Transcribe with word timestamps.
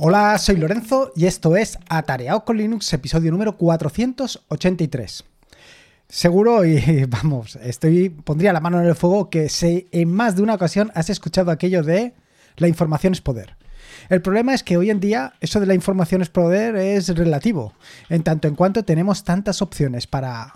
Hola, 0.00 0.38
soy 0.38 0.54
Lorenzo 0.58 1.10
y 1.16 1.26
esto 1.26 1.56
es 1.56 1.76
Atareado 1.88 2.44
con 2.44 2.56
Linux, 2.56 2.92
episodio 2.92 3.32
número 3.32 3.56
483. 3.56 5.24
Seguro 6.08 6.64
y 6.64 7.04
vamos, 7.08 7.56
estoy 7.56 8.08
pondría 8.08 8.52
la 8.52 8.60
mano 8.60 8.80
en 8.80 8.86
el 8.86 8.94
fuego 8.94 9.28
que 9.28 9.48
sé, 9.48 9.88
en 9.90 10.12
más 10.12 10.36
de 10.36 10.42
una 10.42 10.54
ocasión 10.54 10.92
has 10.94 11.10
escuchado 11.10 11.50
aquello 11.50 11.82
de 11.82 12.14
la 12.58 12.68
información 12.68 13.12
es 13.12 13.20
poder. 13.20 13.56
El 14.08 14.22
problema 14.22 14.54
es 14.54 14.62
que 14.62 14.76
hoy 14.76 14.90
en 14.90 15.00
día 15.00 15.32
eso 15.40 15.58
de 15.58 15.66
la 15.66 15.74
información 15.74 16.22
es 16.22 16.28
poder 16.28 16.76
es 16.76 17.08
relativo, 17.08 17.74
en 18.08 18.22
tanto 18.22 18.46
en 18.46 18.54
cuanto 18.54 18.84
tenemos 18.84 19.24
tantas 19.24 19.62
opciones 19.62 20.06
para 20.06 20.54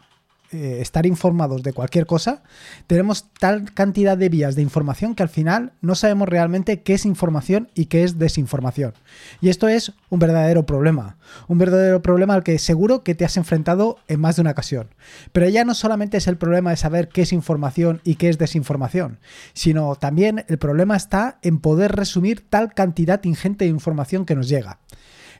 eh, 0.52 0.80
estar 0.80 1.06
informados 1.06 1.62
de 1.62 1.72
cualquier 1.72 2.06
cosa, 2.06 2.42
tenemos 2.86 3.26
tal 3.38 3.72
cantidad 3.72 4.18
de 4.18 4.29
vías 4.29 4.54
de 4.54 4.62
información 4.62 5.14
que 5.14 5.22
al 5.22 5.29
final 5.29 5.72
no 5.80 5.94
sabemos 5.94 6.29
realmente 6.29 6.82
qué 6.82 6.94
es 6.94 7.06
información 7.06 7.70
y 7.74 7.86
qué 7.86 8.04
es 8.04 8.18
desinformación. 8.18 8.94
Y 9.40 9.48
esto 9.48 9.68
es 9.68 9.93
un 10.10 10.18
verdadero 10.18 10.66
problema. 10.66 11.16
Un 11.48 11.58
verdadero 11.58 12.02
problema 12.02 12.34
al 12.34 12.44
que 12.44 12.58
seguro 12.58 13.02
que 13.02 13.14
te 13.14 13.24
has 13.24 13.36
enfrentado 13.36 13.98
en 14.08 14.20
más 14.20 14.36
de 14.36 14.43
una 14.43 14.50
ocasión. 14.50 14.88
Pero 15.32 15.48
ya 15.48 15.64
no 15.64 15.74
solamente 15.74 16.18
es 16.18 16.29
el 16.29 16.36
problema 16.36 16.71
de 16.71 16.76
saber 16.76 17.08
qué 17.08 17.22
es 17.22 17.32
información 17.32 18.00
y 18.04 18.16
qué 18.16 18.29
es 18.29 18.38
desinformación, 18.38 19.21
sino 19.54 19.96
también 19.96 20.44
el 20.48 20.58
problema 20.58 20.96
está 20.96 21.38
en 21.43 21.60
poder 21.60 21.93
resumir 21.93 22.46
tal 22.48 22.74
cantidad 22.74 23.24
ingente 23.24 23.64
de 23.64 23.71
información 23.71 24.26
que 24.26 24.34
nos 24.34 24.48
llega. 24.48 24.80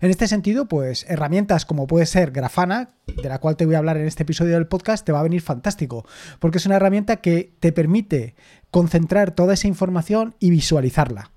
En 0.03 0.11
este 0.11 0.27
sentido, 0.27 0.67
pues 0.67 1.07
herramientas 1.09 1.65
como 1.65 1.87
puede 1.87 2.07
ser 2.07 2.33
Grafana, 2.33 2.91
de 3.07 3.29
la 3.29 3.39
cual 3.39 3.57
te 3.57 3.67
voy 3.67 3.77
a 3.77 3.79
hablar 3.79 3.97
en 3.99 4.09
este 4.09 4.25
episodio 4.25 4.55
del 4.55 4.67
podcast, 4.67 5.07
te 5.07 5.13
va 5.13 5.21
a 5.21 5.23
venir 5.23 5.43
fantástico, 5.43 6.05
porque 6.41 6.59
es 6.59 6.67
una 6.67 6.75
herramienta 6.75 7.19
que 7.19 7.55
te 7.61 7.71
permite 7.71 8.35
concentrar 8.73 9.31
toda 9.31 9.55
esa 9.55 9.69
información 9.69 10.35
y 10.41 10.51
visualizarla. 10.51 11.31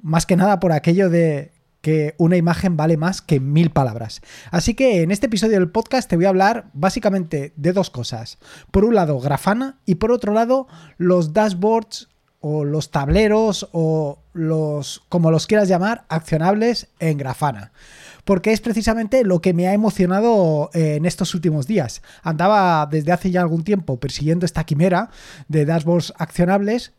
Más 0.00 0.24
que 0.24 0.36
nada 0.36 0.60
por 0.60 0.72
aquello 0.72 1.10
de 1.10 1.52
que 1.82 2.14
una 2.16 2.38
imagen 2.38 2.74
vale 2.78 2.96
más 2.96 3.20
que 3.20 3.38
mil 3.38 3.68
palabras. 3.68 4.22
Así 4.50 4.72
que 4.72 5.02
en 5.02 5.10
este 5.10 5.26
episodio 5.26 5.58
del 5.58 5.70
podcast 5.70 6.08
te 6.08 6.16
voy 6.16 6.24
a 6.24 6.30
hablar 6.30 6.70
básicamente 6.72 7.52
de 7.56 7.72
dos 7.74 7.90
cosas. 7.90 8.38
Por 8.70 8.86
un 8.86 8.94
lado, 8.94 9.20
Grafana 9.20 9.78
y 9.84 9.96
por 9.96 10.10
otro 10.10 10.32
lado, 10.32 10.68
los 10.96 11.34
dashboards 11.34 12.08
o 12.40 12.64
los 12.64 12.90
tableros 12.90 13.68
o 13.72 14.18
los, 14.32 15.02
como 15.08 15.30
los 15.30 15.46
quieras 15.46 15.68
llamar, 15.68 16.04
accionables 16.08 16.88
en 16.98 17.18
Grafana. 17.18 17.72
Porque 18.24 18.52
es 18.52 18.60
precisamente 18.60 19.24
lo 19.24 19.40
que 19.40 19.54
me 19.54 19.68
ha 19.68 19.74
emocionado 19.74 20.70
eh, 20.72 20.96
en 20.96 21.04
estos 21.04 21.34
últimos 21.34 21.66
días. 21.66 22.02
Andaba 22.22 22.86
desde 22.86 23.12
hace 23.12 23.30
ya 23.30 23.40
algún 23.40 23.64
tiempo 23.64 23.98
persiguiendo 23.98 24.46
esta 24.46 24.64
quimera 24.64 25.10
de 25.48 25.64
dashboards 25.64 26.12
accionables 26.16 26.92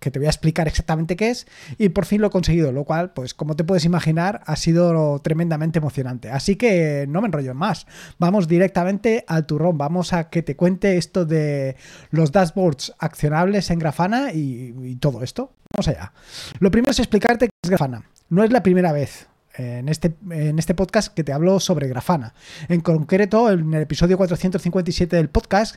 que 0.00 0.10
te 0.10 0.18
voy 0.18 0.26
a 0.26 0.30
explicar 0.30 0.68
exactamente 0.68 1.16
qué 1.16 1.30
es 1.30 1.46
y 1.78 1.88
por 1.90 2.06
fin 2.06 2.20
lo 2.20 2.28
he 2.28 2.30
conseguido, 2.30 2.72
lo 2.72 2.84
cual, 2.84 3.12
pues 3.12 3.34
como 3.34 3.56
te 3.56 3.64
puedes 3.64 3.84
imaginar, 3.84 4.42
ha 4.46 4.56
sido 4.56 5.18
tremendamente 5.20 5.78
emocionante. 5.78 6.30
Así 6.30 6.56
que 6.56 7.06
no 7.08 7.20
me 7.20 7.26
enrollo 7.26 7.54
más, 7.54 7.86
vamos 8.18 8.48
directamente 8.48 9.24
al 9.28 9.46
turrón, 9.46 9.78
vamos 9.78 10.12
a 10.12 10.28
que 10.30 10.42
te 10.42 10.56
cuente 10.56 10.96
esto 10.96 11.24
de 11.24 11.76
los 12.10 12.32
dashboards 12.32 12.94
accionables 12.98 13.70
en 13.70 13.78
Grafana 13.78 14.32
y, 14.32 14.74
y 14.82 14.96
todo 14.96 15.22
esto. 15.22 15.52
Vamos 15.74 15.88
allá. 15.88 16.12
Lo 16.58 16.70
primero 16.70 16.90
es 16.90 16.98
explicarte 16.98 17.46
qué 17.46 17.50
es 17.62 17.70
Grafana. 17.70 18.02
No 18.28 18.42
es 18.42 18.50
la 18.50 18.62
primera 18.62 18.92
vez 18.92 19.28
en 19.56 19.88
este, 19.88 20.14
en 20.30 20.58
este 20.58 20.74
podcast 20.74 21.12
que 21.12 21.24
te 21.24 21.32
hablo 21.32 21.60
sobre 21.60 21.88
Grafana. 21.88 22.34
En 22.68 22.80
concreto, 22.80 23.50
en 23.50 23.72
el 23.74 23.82
episodio 23.82 24.16
457 24.16 25.16
del 25.16 25.28
podcast, 25.28 25.76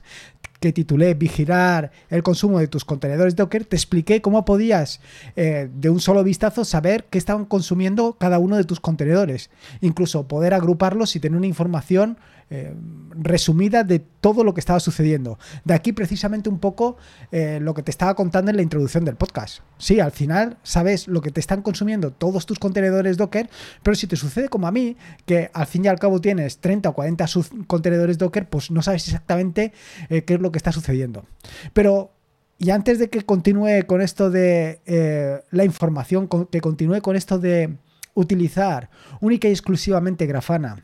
que 0.60 0.74
titulé 0.74 1.14
Vigilar 1.14 1.92
el 2.10 2.24
consumo 2.24 2.60
de 2.60 2.68
tus 2.68 2.86
contenedores 2.86 3.36
Docker, 3.36 3.66
te 3.66 3.76
expliqué 3.76 4.22
cómo 4.22 4.46
podías 4.46 5.00
eh, 5.36 5.70
de 5.74 5.90
un 5.90 6.00
solo 6.00 6.24
vistazo 6.24 6.66
saber 6.66 7.06
qué 7.10 7.18
estaban 7.18 7.46
consumiendo 7.46 8.18
cada 8.20 8.40
uno 8.40 8.58
de 8.58 8.66
tus 8.66 8.80
contenedores. 8.80 9.50
Incluso 9.82 10.28
poder 10.28 10.54
agruparlos 10.54 11.16
y 11.16 11.20
tener 11.20 11.38
una 11.38 11.48
información 11.48 12.18
eh, 12.52 12.74
resumida 13.12 13.84
de 13.84 14.00
todo 14.00 14.44
lo 14.44 14.56
que 14.56 14.60
estaba 14.60 14.80
sucediendo. 14.80 15.38
De 15.66 15.76
aquí 15.76 15.94
precisamente 15.94 16.50
un 16.50 16.58
poco 16.58 16.98
eh, 17.32 17.60
lo 17.62 17.76
que 17.76 17.84
te 17.84 17.92
estaba 17.92 18.16
contando 18.16 18.50
en 18.50 18.58
la 18.58 18.64
introducción 18.64 19.06
del 19.06 19.18
podcast. 19.18 19.60
Sí, 19.78 20.00
al 20.00 20.12
final 20.12 20.58
sabes 20.64 21.08
lo 21.08 21.22
que 21.22 21.30
te 21.30 21.40
están 21.40 21.62
consumiendo 21.62 22.12
todos 22.12 22.48
tus 22.48 22.58
contenedores 22.58 23.18
Docker, 23.18 23.50
pero 23.84 23.94
si 23.94 24.08
te 24.08 24.16
sucede 24.16 24.50
como 24.50 24.66
a 24.66 24.72
mí, 24.72 24.98
que 25.28 25.52
al 25.54 25.68
fin 25.68 25.86
y 25.86 25.90
al 25.90 26.00
cabo 26.00 26.22
tienes 26.22 26.58
30 26.58 26.90
o 26.90 26.94
40 26.94 27.26
contenedores 27.68 28.18
Docker, 28.18 28.50
pues 28.50 28.72
no 28.72 28.82
sabes 28.82 29.08
exactamente 29.08 29.72
eh, 30.10 30.24
qué 30.24 30.34
es 30.34 30.40
lo 30.40 30.52
que 30.52 30.58
está 30.58 30.72
sucediendo. 30.72 31.26
Pero 31.74 32.14
y 32.58 32.72
antes 32.72 32.98
de 32.98 33.12
que 33.12 33.22
continúe 33.22 33.86
con 33.86 34.02
esto 34.02 34.32
de 34.32 35.44
la 35.52 35.64
información, 35.64 36.28
que 36.28 36.62
continúe 36.62 37.02
con 37.02 37.16
esto 37.16 37.38
de 37.38 37.78
utilizar 38.16 38.90
única 39.22 39.48
y 39.48 39.52
exclusivamente 39.52 40.26
Grafana 40.26 40.84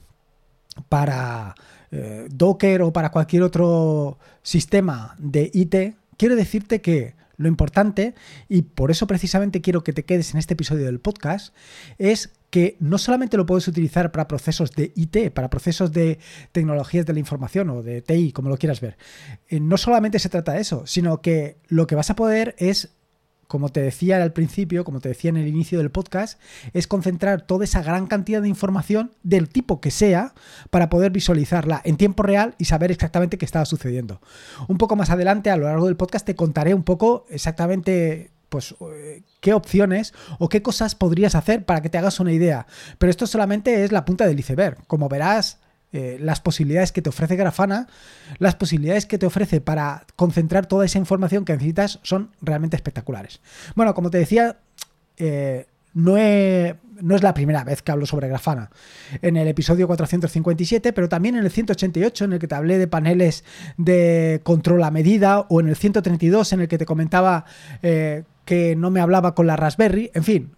para 0.90 1.56
eh, 1.92 2.28
Docker 2.30 2.82
o 2.82 2.94
para 2.94 3.12
cualquier 3.12 3.44
otro 3.44 4.20
sistema 4.42 5.16
de 5.18 5.50
IT, 5.54 5.96
quiero 6.18 6.36
decirte 6.36 6.82
que 6.82 7.16
lo 7.38 7.48
importante, 7.48 8.16
y 8.48 8.62
por 8.62 8.92
eso 8.92 9.08
precisamente 9.08 9.62
quiero 9.62 9.84
que 9.84 9.94
te 9.94 10.06
quedes 10.06 10.34
en 10.34 10.40
este 10.40 10.54
episodio 10.54 10.86
del 10.86 11.00
podcast, 11.00 11.54
es 11.98 12.34
que 12.50 12.78
no 12.80 12.98
solamente 12.98 13.36
lo 13.36 13.46
puedes 13.46 13.68
utilizar 13.68 14.12
para 14.12 14.28
procesos 14.28 14.72
de 14.72 14.94
IT, 14.96 15.32
para 15.34 15.50
procesos 15.50 15.92
de 15.92 16.20
tecnologías 16.54 17.06
de 17.06 17.14
la 17.14 17.20
información 17.20 17.70
o 17.70 17.84
de 17.84 18.02
TI, 18.02 18.32
como 18.32 18.50
lo 18.50 18.58
quieras 18.58 18.80
ver. 18.80 18.98
Eh, 19.50 19.60
no 19.60 19.78
solamente 19.78 20.20
se 20.20 20.30
trata 20.30 20.54
de 20.54 20.62
eso, 20.62 20.88
sino 20.88 21.22
que 21.22 21.58
lo 21.68 21.88
que 21.88 21.96
vas 21.96 22.10
a 22.10 22.16
poder 22.16 22.56
es 22.58 22.96
como 23.48 23.70
te 23.70 23.82
decía 23.82 24.22
al 24.22 24.34
principio, 24.34 24.84
como 24.84 25.00
te 25.00 25.10
decía 25.10 25.30
en 25.30 25.38
el 25.38 25.48
inicio 25.48 25.78
del 25.78 25.92
podcast, 25.92 26.40
es 26.74 26.88
concentrar 26.88 27.42
toda 27.42 27.64
esa 27.64 27.82
gran 27.82 28.08
cantidad 28.08 28.42
de 28.42 28.48
información 28.48 29.12
del 29.24 29.50
tipo 29.50 29.82
que 29.82 29.92
sea 29.92 30.34
para 30.70 30.90
poder 30.90 31.12
visualizarla 31.12 31.82
en 31.84 31.98
tiempo 31.98 32.24
real 32.24 32.56
y 32.58 32.66
saber 32.66 32.92
exactamente 32.92 33.38
qué 33.38 33.46
estaba 33.46 33.66
sucediendo. 33.66 34.22
Un 34.68 34.78
poco 34.78 34.96
más 34.96 35.10
adelante, 35.10 35.50
a 35.50 35.58
lo 35.58 35.66
largo 35.66 35.86
del 35.86 35.98
podcast, 35.98 36.26
te 36.26 36.36
contaré 36.36 36.74
un 36.74 36.84
poco 36.84 37.26
exactamente 37.30 38.32
pues 38.50 38.76
eh, 38.80 39.24
qué 39.42 39.54
opciones 39.54 40.14
o 40.40 40.50
qué 40.50 40.62
cosas 40.62 40.96
podrías 40.96 41.36
hacer 41.36 41.66
para 41.66 41.82
que 41.82 41.90
te 41.90 41.98
hagas 41.98 42.20
una 42.20 42.32
idea. 42.32 42.68
Pero 42.98 43.10
esto 43.10 43.28
solamente 43.28 43.84
es 43.84 43.92
la 43.92 44.06
punta 44.06 44.26
del 44.26 44.40
iceberg. 44.40 44.86
Como 44.88 45.10
verás, 45.10 45.60
eh, 45.94 46.18
las 46.20 46.42
posibilidades 46.42 46.92
que 46.92 47.02
te 47.02 47.10
ofrece 47.10 47.36
Grafana, 47.36 47.88
las 48.40 48.56
posibilidades 48.56 49.06
que 49.06 49.18
te 49.18 49.26
ofrece 49.26 49.62
para 49.62 50.06
concentrar 50.16 50.66
toda 50.66 50.86
esa 50.86 50.98
información 50.98 51.46
que 51.46 51.54
necesitas 51.54 52.00
son 52.04 52.32
realmente 52.42 52.76
espectaculares. 52.76 53.40
Bueno, 53.76 53.94
como 53.94 54.10
te 54.10 54.18
decía, 54.18 54.58
eh, 55.18 55.68
no, 55.96 56.18
es 56.18 56.76
la 57.24 57.34
primera 57.34 57.64
vez 57.64 57.82
que 57.82 57.92
hablo 57.94 58.06
sobre 58.06 58.28
Grafana. 58.28 58.70
En 59.22 59.38
el 59.38 59.48
episodio 59.48 59.88
457, 59.88 60.92
pero 60.92 61.08
también 61.08 61.38
en 61.38 61.46
el 61.46 61.52
188, 61.52 62.26
en 62.26 62.34
el 62.34 62.40
que 62.40 62.50
te 62.50 62.56
hablé 62.56 62.78
de 62.78 62.88
paneles 62.88 63.46
de 63.78 64.42
control 64.44 64.84
a 64.84 64.92
medida, 64.92 65.46
o 65.48 65.62
en 65.62 65.70
el 65.70 65.78
132, 65.78 66.52
en 66.52 66.60
el 66.60 66.68
que 66.68 66.78
te 66.78 66.86
comentaba 66.86 67.46
eh, 67.82 68.24
que 68.44 68.76
no 68.76 68.92
me 68.92 69.00
hablaba 69.00 69.34
con 69.36 69.48
la 69.48 69.56
Raspberry. 69.56 70.12
En 70.14 70.26
fin, 70.26 70.52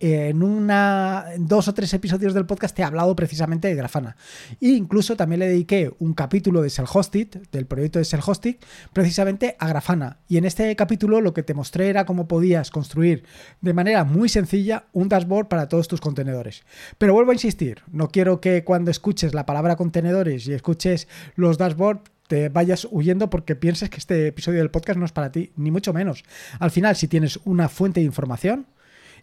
en 0.00 0.42
una 0.42 1.26
dos 1.38 1.68
o 1.68 1.74
tres 1.74 1.92
episodios 1.94 2.34
del 2.34 2.46
podcast 2.46 2.78
he 2.78 2.82
hablado 2.82 3.14
precisamente 3.16 3.68
de 3.68 3.74
Grafana. 3.74 4.16
E 4.60 4.68
incluso 4.68 5.16
también 5.16 5.40
le 5.40 5.48
dediqué 5.48 5.92
un 5.98 6.14
capítulo 6.14 6.62
de 6.62 6.70
Self-Hosted, 6.70 7.48
del 7.50 7.66
proyecto 7.66 7.98
de 7.98 8.04
Self-Hosted, 8.04 8.56
precisamente 8.92 9.56
a 9.58 9.68
Grafana. 9.68 10.18
Y 10.28 10.36
en 10.36 10.44
este 10.44 10.74
capítulo 10.76 11.20
lo 11.20 11.34
que 11.34 11.42
te 11.42 11.54
mostré 11.54 11.88
era 11.88 12.04
cómo 12.04 12.28
podías 12.28 12.70
construir 12.70 13.24
de 13.60 13.74
manera 13.74 14.04
muy 14.04 14.28
sencilla 14.28 14.84
un 14.92 15.08
dashboard 15.08 15.48
para 15.48 15.68
todos 15.68 15.88
tus 15.88 16.00
contenedores. 16.00 16.64
Pero 16.98 17.14
vuelvo 17.14 17.32
a 17.32 17.34
insistir, 17.34 17.82
no 17.90 18.08
quiero 18.08 18.40
que 18.40 18.64
cuando 18.64 18.90
escuches 18.90 19.34
la 19.34 19.46
palabra 19.46 19.76
contenedores 19.76 20.46
y 20.46 20.52
escuches 20.52 21.08
los 21.34 21.58
dashboards 21.58 22.10
te 22.28 22.50
vayas 22.50 22.86
huyendo 22.90 23.30
porque 23.30 23.56
pienses 23.56 23.88
que 23.88 23.96
este 23.96 24.26
episodio 24.26 24.58
del 24.58 24.70
podcast 24.70 24.98
no 24.98 25.06
es 25.06 25.12
para 25.12 25.32
ti, 25.32 25.50
ni 25.56 25.70
mucho 25.70 25.94
menos. 25.94 26.24
Al 26.58 26.70
final, 26.70 26.94
si 26.94 27.08
tienes 27.08 27.40
una 27.44 27.70
fuente 27.70 28.00
de 28.00 28.06
información, 28.06 28.66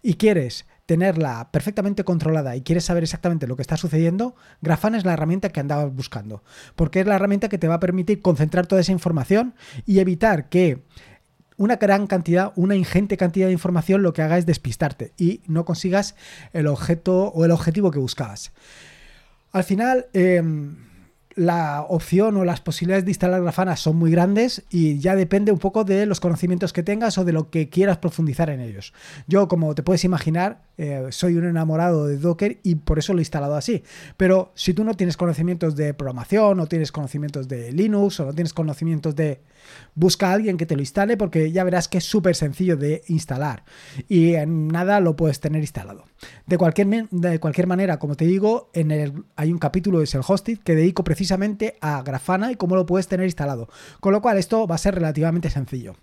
y 0.05 0.15
quieres 0.15 0.67
tenerla 0.85 1.49
perfectamente 1.51 2.03
controlada 2.03 2.55
y 2.55 2.61
quieres 2.61 2.85
saber 2.85 3.03
exactamente 3.03 3.47
lo 3.47 3.55
que 3.55 3.61
está 3.61 3.77
sucediendo, 3.77 4.35
Grafana 4.61 4.97
es 4.97 5.05
la 5.05 5.13
herramienta 5.13 5.49
que 5.49 5.59
andabas 5.59 5.93
buscando, 5.93 6.43
porque 6.75 6.99
es 6.99 7.07
la 7.07 7.15
herramienta 7.15 7.49
que 7.49 7.57
te 7.57 7.67
va 7.67 7.75
a 7.75 7.79
permitir 7.79 8.21
concentrar 8.21 8.67
toda 8.67 8.81
esa 8.81 8.91
información 8.91 9.55
y 9.85 9.99
evitar 9.99 10.49
que 10.49 10.83
una 11.57 11.77
gran 11.77 12.07
cantidad, 12.07 12.51
una 12.55 12.75
ingente 12.75 13.17
cantidad 13.17 13.47
de 13.47 13.53
información 13.53 14.03
lo 14.03 14.13
que 14.13 14.21
haga 14.21 14.37
es 14.37 14.45
despistarte 14.45 15.13
y 15.17 15.41
no 15.47 15.65
consigas 15.65 16.15
el 16.53 16.67
objeto 16.67 17.29
o 17.29 17.45
el 17.45 17.51
objetivo 17.51 17.91
que 17.91 17.99
buscabas. 17.99 18.51
Al 19.51 19.63
final, 19.63 20.07
em, 20.13 20.75
la 21.35 21.81
opción 21.81 22.37
o 22.37 22.45
las 22.45 22.61
posibilidades 22.61 23.03
de 23.03 23.11
instalar 23.11 23.41
Grafana 23.41 23.75
son 23.75 23.97
muy 23.97 24.09
grandes 24.09 24.63
y 24.69 24.99
ya 24.99 25.15
depende 25.15 25.51
un 25.51 25.59
poco 25.59 25.83
de 25.83 26.05
los 26.05 26.21
conocimientos 26.21 26.71
que 26.71 26.81
tengas 26.81 27.17
o 27.17 27.25
de 27.25 27.33
lo 27.33 27.49
que 27.49 27.69
quieras 27.69 27.97
profundizar 27.97 28.49
en 28.49 28.61
ellos. 28.61 28.93
Yo, 29.27 29.49
como 29.49 29.75
te 29.75 29.83
puedes 29.83 30.05
imaginar, 30.05 30.63
eh, 30.77 31.07
soy 31.09 31.35
un 31.35 31.45
enamorado 31.45 32.07
de 32.07 32.17
Docker 32.17 32.59
y 32.63 32.75
por 32.75 32.99
eso 32.99 33.13
lo 33.13 33.19
he 33.19 33.21
instalado 33.21 33.55
así. 33.55 33.83
Pero 34.15 34.53
si 34.55 34.73
tú 34.73 34.85
no 34.85 34.93
tienes 34.93 35.17
conocimientos 35.17 35.75
de 35.75 35.93
programación, 35.93 36.57
no 36.57 36.67
tienes 36.67 36.91
conocimientos 36.93 37.49
de 37.49 37.71
Linux 37.73 38.19
o 38.21 38.25
no 38.25 38.33
tienes 38.33 38.53
conocimientos 38.53 39.15
de... 39.15 39.41
Busca 39.95 40.29
a 40.29 40.33
alguien 40.33 40.57
que 40.57 40.65
te 40.65 40.75
lo 40.75 40.81
instale 40.81 41.17
porque 41.17 41.51
ya 41.51 41.63
verás 41.63 41.87
que 41.87 41.97
es 41.97 42.05
súper 42.05 42.35
sencillo 42.35 42.77
de 42.77 43.03
instalar 43.07 43.63
y 44.07 44.35
en 44.35 44.67
nada 44.67 44.99
lo 44.99 45.15
puedes 45.15 45.39
tener 45.39 45.61
instalado. 45.61 46.05
De 46.45 46.57
cualquier, 46.57 47.09
de 47.09 47.39
cualquier 47.39 47.67
manera, 47.67 47.99
como 47.99 48.15
te 48.15 48.25
digo, 48.25 48.69
en 48.73 48.91
el, 48.91 49.23
hay 49.35 49.51
un 49.51 49.59
capítulo 49.59 49.99
de 49.99 50.07
Hosted 50.25 50.59
que 50.59 50.75
dedico 50.75 51.03
precisamente 51.03 51.77
a 51.81 52.01
Grafana 52.01 52.51
y 52.51 52.55
cómo 52.55 52.75
lo 52.75 52.85
puedes 52.85 53.07
tener 53.07 53.25
instalado. 53.25 53.69
Con 53.99 54.13
lo 54.13 54.21
cual 54.21 54.37
esto 54.37 54.67
va 54.67 54.75
a 54.75 54.79
ser 54.79 54.95
relativamente 54.95 55.49
sencillo. 55.49 55.95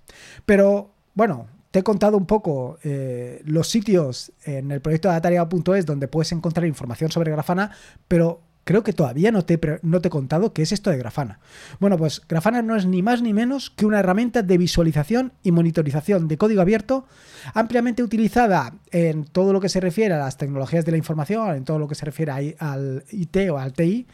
Pero 0.46 0.90
bueno, 1.14 1.46
te 1.70 1.80
he 1.80 1.82
contado 1.82 2.16
un 2.16 2.26
poco 2.26 2.78
eh, 2.84 3.40
los 3.44 3.68
sitios 3.68 4.32
en 4.44 4.70
el 4.70 4.80
proyecto 4.80 5.10
de 5.10 5.82
donde 5.86 6.06
puedes 6.06 6.30
encontrar 6.32 6.66
información 6.66 7.10
sobre 7.10 7.30
Grafana, 7.32 7.70
pero 8.08 8.42
creo 8.64 8.82
que 8.82 8.92
todavía 8.92 9.32
no 9.32 9.44
te, 9.44 9.58
no 9.82 10.00
te 10.00 10.08
he 10.08 10.10
contado 10.10 10.52
qué 10.52 10.62
es 10.62 10.72
esto 10.72 10.90
de 10.90 10.98
Grafana. 10.98 11.40
Bueno, 11.80 11.96
pues 11.98 12.22
Grafana 12.28 12.62
no 12.62 12.76
es 12.76 12.86
ni 12.86 13.02
más 13.02 13.22
ni 13.22 13.32
menos 13.32 13.70
que 13.70 13.86
una 13.86 14.00
herramienta 14.00 14.42
de 14.42 14.58
visualización 14.58 15.32
y 15.42 15.52
monitorización 15.52 16.28
de 16.28 16.38
código 16.38 16.60
abierto 16.60 17.06
ampliamente 17.54 18.02
utilizada 18.02 18.74
en 18.90 19.24
todo 19.24 19.52
lo 19.52 19.60
que 19.60 19.68
se 19.68 19.80
refiere 19.80 20.14
a 20.14 20.18
las 20.18 20.36
tecnologías 20.36 20.84
de 20.84 20.92
la 20.92 20.98
información, 20.98 21.56
en 21.56 21.64
todo 21.64 21.78
lo 21.78 21.88
que 21.88 21.94
se 21.94 22.04
refiere 22.04 22.56
al 22.58 23.04
IT 23.10 23.36
o 23.50 23.58
al 23.58 23.72
TI 23.72 24.06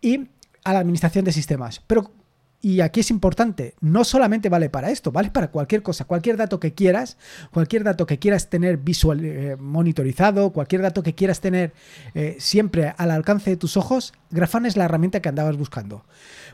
y 0.00 0.28
a 0.64 0.72
la 0.72 0.80
administración 0.80 1.24
de 1.24 1.32
sistemas. 1.32 1.80
Pero 1.86 2.21
y 2.64 2.80
aquí 2.80 3.00
es 3.00 3.10
importante, 3.10 3.74
no 3.80 4.04
solamente 4.04 4.48
vale 4.48 4.70
para 4.70 4.90
esto, 4.90 5.10
vale 5.10 5.32
para 5.32 5.50
cualquier 5.50 5.82
cosa, 5.82 6.04
cualquier 6.04 6.36
dato 6.36 6.60
que 6.60 6.72
quieras, 6.72 7.18
cualquier 7.50 7.82
dato 7.82 8.06
que 8.06 8.20
quieras 8.20 8.50
tener 8.50 8.76
visual, 8.76 9.24
eh, 9.24 9.56
monitorizado, 9.58 10.52
cualquier 10.52 10.80
dato 10.80 11.02
que 11.02 11.16
quieras 11.16 11.40
tener 11.40 11.72
eh, 12.14 12.36
siempre 12.38 12.94
al 12.96 13.10
alcance 13.10 13.50
de 13.50 13.56
tus 13.56 13.76
ojos, 13.76 14.12
Grafana 14.32 14.66
es 14.66 14.76
la 14.76 14.86
herramienta 14.86 15.20
que 15.20 15.28
andabas 15.28 15.56
buscando. 15.56 16.04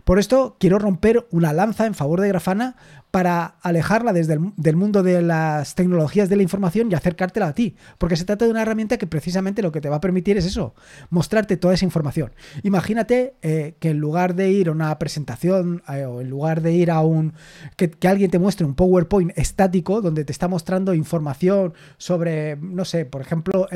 Por 0.04 0.18
esto 0.18 0.56
quiero 0.58 0.78
romper 0.78 1.26
una 1.30 1.52
lanza 1.52 1.86
en 1.86 1.94
favor 1.94 2.20
de 2.20 2.28
Grafana 2.28 2.76
para 3.10 3.54
alejarla 3.62 4.12
desde 4.12 4.34
el 4.34 4.52
del 4.56 4.76
mundo 4.76 5.02
de 5.02 5.22
las 5.22 5.74
tecnologías 5.74 6.28
de 6.28 6.36
la 6.36 6.42
información 6.42 6.90
y 6.90 6.94
acercártela 6.94 7.46
a 7.46 7.54
ti, 7.54 7.76
porque 7.96 8.16
se 8.16 8.24
trata 8.24 8.44
de 8.44 8.50
una 8.50 8.62
herramienta 8.62 8.98
que 8.98 9.06
precisamente 9.06 9.62
lo 9.62 9.72
que 9.72 9.80
te 9.80 9.88
va 9.88 9.96
a 9.96 10.00
permitir 10.00 10.36
es 10.36 10.44
eso, 10.44 10.74
mostrarte 11.10 11.56
toda 11.56 11.74
esa 11.74 11.84
información. 11.84 12.32
Imagínate 12.64 13.34
eh, 13.42 13.76
que 13.78 13.90
en 13.90 13.98
lugar 13.98 14.34
de 14.34 14.50
ir 14.50 14.68
a 14.68 14.72
una 14.72 14.98
presentación 14.98 15.82
eh, 15.88 16.04
o 16.04 16.20
en 16.20 16.28
lugar 16.28 16.60
de 16.60 16.72
ir 16.72 16.90
a 16.90 17.00
un 17.00 17.32
que, 17.76 17.90
alguien 18.08 18.30
te 18.30 18.38
muestre 18.38 18.66
un 18.66 18.74
PowerPoint 18.74 19.32
estático 19.36 20.00
donde 20.00 20.24
te 20.24 20.32
está 20.32 20.48
mostrando 20.48 20.94
información 20.94 21.74
sobre, 21.96 22.56
no 22.56 22.84
sé, 22.84 23.04
por 23.04 23.20
ejemplo, 23.20 23.68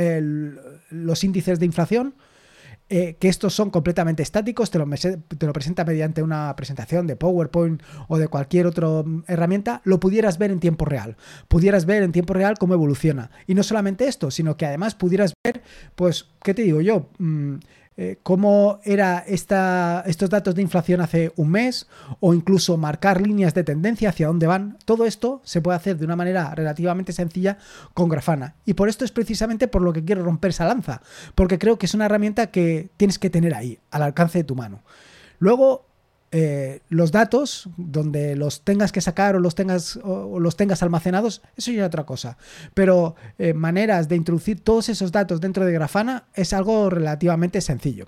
los 0.90 1.24
índices 1.24 1.58
de 1.58 1.66
inflación, 1.66 2.14
eh, 2.88 3.16
que 3.18 3.28
estos 3.28 3.54
son 3.54 3.70
completamente 3.70 4.22
estáticos, 4.22 4.70
te 4.70 4.78
lo, 4.78 4.86
presenta 5.52 5.84
mediante 5.84 6.22
una 6.22 6.54
presentación 6.56 7.06
de 7.06 7.16
PowerPoint 7.16 7.82
o 8.08 8.18
de 8.18 8.28
cualquier 8.28 8.66
otra 8.66 8.86
mm, 8.86 9.24
herramienta, 9.28 9.80
lo 9.84 9.98
pudieras 9.98 10.36
ver 10.38 10.50
en 10.50 10.60
tiempo 10.60 10.84
real. 10.84 11.16
Pudieras 11.48 11.86
ver 11.86 12.02
en 12.02 12.12
tiempo 12.12 12.34
real 12.34 12.58
cómo 12.58 12.74
evoluciona. 12.74 13.30
Y 13.46 13.54
no 13.54 13.62
solamente 13.62 14.08
esto, 14.08 14.30
sino 14.30 14.56
que 14.56 14.66
además 14.66 14.94
pudieras 14.94 15.32
ver, 15.44 15.62
pues, 15.94 16.28
¿qué 16.42 16.52
te 16.52 16.62
digo 16.62 16.80
yo? 16.82 17.08
Mm, 17.18 17.56
eh, 18.02 18.18
cómo 18.24 18.80
era 18.82 19.22
esta, 19.28 20.02
estos 20.06 20.28
datos 20.28 20.56
de 20.56 20.62
inflación 20.62 21.00
hace 21.00 21.32
un 21.36 21.50
mes 21.50 21.86
o 22.18 22.34
incluso 22.34 22.76
marcar 22.76 23.20
líneas 23.20 23.54
de 23.54 23.62
tendencia 23.62 24.08
hacia 24.08 24.26
dónde 24.26 24.48
van. 24.48 24.76
Todo 24.84 25.06
esto 25.06 25.40
se 25.44 25.60
puede 25.60 25.76
hacer 25.76 25.98
de 25.98 26.04
una 26.04 26.16
manera 26.16 26.52
relativamente 26.52 27.12
sencilla 27.12 27.58
con 27.94 28.08
Grafana. 28.08 28.56
Y 28.64 28.74
por 28.74 28.88
esto 28.88 29.04
es 29.04 29.12
precisamente 29.12 29.68
por 29.68 29.82
lo 29.82 29.92
que 29.92 30.04
quiero 30.04 30.24
romper 30.24 30.50
esa 30.50 30.66
lanza, 30.66 31.00
porque 31.36 31.60
creo 31.60 31.78
que 31.78 31.86
es 31.86 31.94
una 31.94 32.06
herramienta 32.06 32.48
que 32.48 32.90
tienes 32.96 33.20
que 33.20 33.30
tener 33.30 33.54
ahí, 33.54 33.78
al 33.92 34.02
alcance 34.02 34.38
de 34.38 34.44
tu 34.44 34.56
mano. 34.56 34.82
Luego, 35.38 35.86
eh, 36.34 36.80
los 36.88 37.12
datos, 37.12 37.68
donde 37.76 38.36
los 38.36 38.62
tengas 38.62 38.90
que 38.90 39.02
sacar 39.02 39.36
o 39.36 39.38
los 39.38 39.54
tengas, 39.54 39.98
o 40.02 40.40
los 40.40 40.56
tengas 40.56 40.82
almacenados, 40.82 41.42
eso 41.58 41.72
ya 41.72 41.82
es 41.82 41.86
otra 41.86 42.04
cosa. 42.04 42.38
Pero 42.72 43.16
eh, 43.38 43.52
maneras 43.52 44.08
de 44.08 44.16
introducir 44.16 44.60
todos 44.60 44.88
esos 44.88 45.12
datos 45.12 45.42
dentro 45.42 45.66
de 45.66 45.72
Grafana 45.72 46.24
es 46.32 46.54
algo 46.54 46.88
relativamente 46.88 47.60
sencillo. 47.60 48.06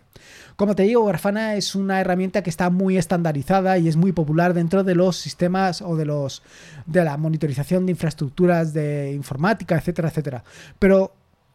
Como 0.56 0.74
te 0.74 0.84
digo, 0.84 1.04
Grafana 1.04 1.56
es 1.56 1.74
una 1.74 2.00
herramienta 2.00 2.42
que 2.42 2.48
está 2.48 2.70
muy 2.70 2.96
estandarizada 2.96 3.76
y 3.76 3.88
es 3.88 3.96
muy 3.96 4.12
popular 4.12 4.54
dentro 4.54 4.84
de 4.84 4.94
los 4.94 5.18
sistemas 5.18 5.82
o 5.82 5.94
de 5.94 6.06
los 6.06 6.42
de 6.86 7.04
la 7.04 7.18
monitorización 7.18 7.84
de 7.84 7.92
infraestructuras 7.92 8.72
de 8.72 9.12
informática, 9.12 9.76
etcétera, 9.76 10.08
etcétera. 10.08 10.44
Pero 10.78 11.12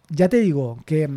ya 0.09 0.29
te 0.29 0.37
digo 0.37 0.83
que 0.85 1.09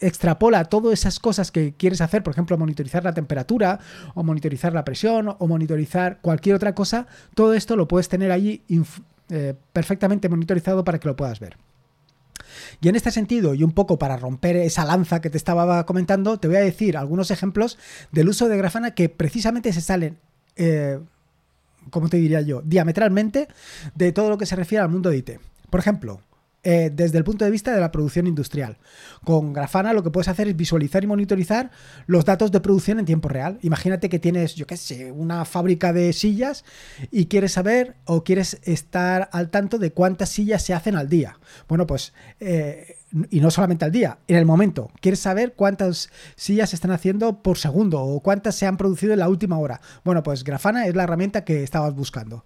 extrapola 0.00 0.64
todas 0.64 0.98
esas 0.98 1.18
cosas 1.18 1.50
que 1.50 1.74
quieres 1.74 2.00
hacer, 2.00 2.22
por 2.22 2.32
ejemplo, 2.32 2.56
monitorizar 2.56 3.04
la 3.04 3.14
temperatura 3.14 3.80
o 4.14 4.22
monitorizar 4.22 4.72
la 4.72 4.84
presión 4.84 5.34
o 5.38 5.46
monitorizar 5.46 6.20
cualquier 6.20 6.56
otra 6.56 6.74
cosa, 6.74 7.06
todo 7.34 7.54
esto 7.54 7.76
lo 7.76 7.88
puedes 7.88 8.08
tener 8.08 8.32
allí 8.32 8.62
eh, 9.30 9.54
perfectamente 9.72 10.28
monitorizado 10.28 10.84
para 10.84 10.98
que 10.98 11.08
lo 11.08 11.16
puedas 11.16 11.40
ver. 11.40 11.56
Y 12.80 12.88
en 12.88 12.96
este 12.96 13.10
sentido, 13.10 13.54
y 13.54 13.62
un 13.62 13.72
poco 13.72 13.98
para 13.98 14.16
romper 14.16 14.56
esa 14.56 14.84
lanza 14.84 15.20
que 15.20 15.30
te 15.30 15.36
estaba 15.36 15.84
comentando, 15.86 16.38
te 16.38 16.48
voy 16.48 16.56
a 16.56 16.60
decir 16.60 16.96
algunos 16.96 17.30
ejemplos 17.30 17.78
del 18.12 18.28
uso 18.28 18.48
de 18.48 18.56
Grafana 18.56 18.92
que 18.92 19.08
precisamente 19.08 19.72
se 19.72 19.80
salen, 19.80 20.18
eh, 20.56 20.98
como 21.90 22.08
te 22.08 22.16
diría 22.16 22.40
yo, 22.40 22.62
diametralmente 22.62 23.48
de 23.94 24.12
todo 24.12 24.28
lo 24.30 24.38
que 24.38 24.46
se 24.46 24.56
refiere 24.56 24.82
al 24.82 24.90
mundo 24.90 25.10
de 25.10 25.18
IT. 25.18 25.30
Por 25.70 25.80
ejemplo, 25.80 26.20
eh, 26.62 26.90
desde 26.92 27.18
el 27.18 27.24
punto 27.24 27.44
de 27.44 27.50
vista 27.50 27.74
de 27.74 27.80
la 27.80 27.92
producción 27.92 28.26
industrial. 28.26 28.78
Con 29.24 29.52
Grafana 29.52 29.92
lo 29.92 30.02
que 30.02 30.10
puedes 30.10 30.28
hacer 30.28 30.48
es 30.48 30.56
visualizar 30.56 31.04
y 31.04 31.06
monitorizar 31.06 31.70
los 32.06 32.24
datos 32.24 32.50
de 32.50 32.60
producción 32.60 32.98
en 32.98 33.04
tiempo 33.04 33.28
real. 33.28 33.58
Imagínate 33.62 34.08
que 34.08 34.18
tienes, 34.18 34.54
yo 34.54 34.66
qué 34.66 34.76
sé, 34.76 35.12
una 35.12 35.44
fábrica 35.44 35.92
de 35.92 36.12
sillas 36.12 36.64
y 37.10 37.26
quieres 37.26 37.52
saber 37.52 37.96
o 38.04 38.24
quieres 38.24 38.60
estar 38.64 39.28
al 39.32 39.50
tanto 39.50 39.78
de 39.78 39.92
cuántas 39.92 40.30
sillas 40.30 40.62
se 40.64 40.74
hacen 40.74 40.96
al 40.96 41.08
día. 41.08 41.38
Bueno, 41.68 41.86
pues... 41.86 42.12
Eh, 42.40 42.97
y 43.30 43.40
no 43.40 43.50
solamente 43.50 43.84
al 43.84 43.92
día, 43.92 44.18
en 44.28 44.36
el 44.36 44.44
momento. 44.44 44.90
Quieres 45.00 45.20
saber 45.20 45.54
cuántas 45.54 46.10
sillas 46.36 46.70
se 46.70 46.76
están 46.76 46.90
haciendo 46.90 47.42
por 47.42 47.58
segundo 47.58 48.00
o 48.02 48.20
cuántas 48.20 48.54
se 48.54 48.66
han 48.66 48.76
producido 48.76 49.12
en 49.12 49.20
la 49.20 49.28
última 49.28 49.58
hora. 49.58 49.80
Bueno, 50.04 50.22
pues 50.22 50.44
Grafana 50.44 50.86
es 50.86 50.94
la 50.94 51.04
herramienta 51.04 51.44
que 51.44 51.62
estabas 51.62 51.94
buscando. 51.94 52.44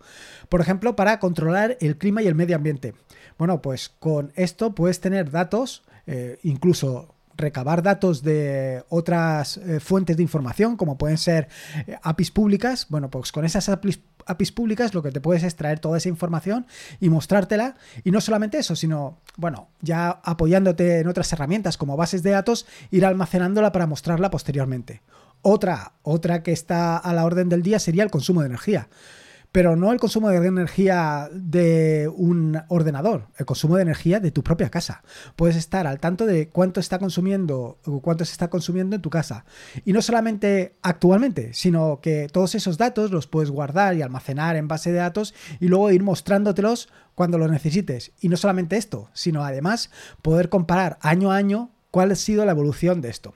Por 0.49 0.61
ejemplo, 0.61 0.97
para 0.97 1.19
controlar 1.19 1.77
el 1.81 1.99
clima 1.99 2.23
y 2.23 2.27
el 2.27 2.35
medio 2.35 2.57
ambiente. 2.57 2.95
Bueno, 3.39 3.63
pues 3.63 3.89
con 3.89 4.33
esto 4.37 4.75
puedes 4.75 5.01
tener 5.01 5.31
datos, 5.31 5.83
eh, 6.07 6.39
incluso 6.43 7.15
recabar 7.37 7.83
datos 7.83 8.23
de 8.23 8.85
otras 8.89 9.57
eh, 9.57 9.81
fuentes 9.81 10.17
de 10.17 10.23
información, 10.23 10.77
como 10.77 10.99
pueden 10.99 11.19
ser 11.19 11.49
eh, 11.87 11.97
APIs 12.03 12.31
públicas. 12.31 12.87
Bueno, 12.89 13.11
pues 13.11 13.33
con 13.33 13.45
esas 13.45 13.69
APIs, 13.69 14.01
APIs, 14.27 14.53
públicas 14.53 14.95
lo 14.95 15.03
que 15.03 15.13
te 15.13 15.21
puedes 15.21 15.43
es 15.43 15.57
traer 15.57 15.81
toda 15.81 15.99
esa 15.99 16.09
información 16.09 16.67
y 17.01 17.09
mostrártela. 17.09 17.77
Y 18.05 18.11
no 18.11 18.21
solamente 18.21 18.59
eso, 18.59 18.77
sino, 18.77 19.19
bueno, 19.37 19.69
ya 19.81 20.21
apoyándote 20.25 21.01
en 21.01 21.09
otras 21.09 21.33
herramientas 21.33 21.77
como 21.77 21.97
bases 21.97 22.23
de 22.23 22.31
datos, 22.31 22.67
ir 22.91 23.05
almacenándola 23.05 23.73
para 23.73 23.87
mostrarla 23.87 24.31
posteriormente. 24.31 25.03
Otra, 25.43 25.93
otra 26.03 26.43
que 26.43 26.53
está 26.53 26.97
a 26.97 27.13
la 27.13 27.25
orden 27.25 27.49
del 27.49 27.63
día 27.63 27.79
sería 27.79 28.05
el 28.05 28.11
consumo 28.11 28.43
de 28.43 28.47
energía 28.47 28.89
pero 29.53 29.77
no 29.77 29.93
el 29.93 30.01
consumo 30.01 30.31
de 30.31 30.47
energía 30.47 31.29
de 31.33 32.11
un 32.15 32.61
ordenador, 32.69 33.29
el 33.37 33.45
consumo 33.45 33.77
de 33.77 33.83
energía 33.83 34.19
de 34.19 34.31
tu 34.31 34.43
propia 34.43 34.71
casa. 34.71 35.03
Puedes 35.37 35.57
estar 35.57 35.87
al 35.87 36.01
tanto 36.01 36.25
de 36.25 36.49
cuánto 36.49 36.81
está 36.81 36.99
consumiendo 36.99 37.79
cuánto 38.03 38.25
se 38.25 38.33
está 38.33 38.49
consumiendo 38.49 38.97
en 38.97 39.03
tu 39.03 39.11
casa. 39.11 39.45
Y 39.85 39.93
no 39.93 40.01
solamente 40.01 40.77
actualmente, 40.83 41.53
sino 41.53 42.01
que 42.01 42.29
todos 42.33 42.55
esos 42.55 42.79
datos 42.79 43.11
los 43.11 43.27
puedes 43.27 43.51
guardar 43.51 43.95
y 43.95 44.03
almacenar 44.03 44.57
en 44.57 44.69
base 44.69 44.91
de 44.91 44.99
datos 44.99 45.35
y 45.61 45.69
luego 45.69 45.91
ir 45.91 46.03
mostrándotelos 46.03 46.89
cuando 47.15 47.37
los 47.37 47.51
necesites. 47.51 48.13
Y 48.21 48.29
no 48.29 48.37
solamente 48.39 48.79
esto, 48.79 49.11
sino 49.13 49.45
además 49.45 49.91
poder 50.23 50.49
comparar 50.49 50.99
año 51.03 51.31
a 51.31 51.37
año 51.37 51.71
cuál 51.91 52.11
ha 52.11 52.17
sido 52.17 52.45
la 52.45 52.53
evolución 52.53 53.01
de 53.01 53.11
esto. 53.11 53.35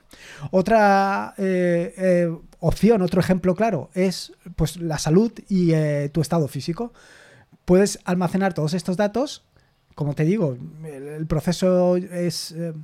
Otra 0.51 1.35
eh, 1.37 1.95
eh, 1.99 2.37
opción, 2.61 3.03
otro 3.03 3.21
ejemplo 3.21 3.55
claro, 3.55 3.91
es 3.95 4.33
pues, 4.57 4.77
la 4.77 4.99
salud 4.99 5.33
y 5.49 5.73
eh, 5.73 6.11
tu 6.13 6.21
estado 6.21 6.49
físico. 6.49 6.93
Puedes 7.65 7.99
almacenar 8.05 8.55
todos 8.55 8.75
estos 8.75 8.97
datos. 8.97 9.45
Como 9.95 10.15
te 10.15 10.25
digo, 10.25 10.57
el, 10.85 11.27
proceso 11.27 11.97
es 11.97 12.53
eh, 12.53 12.75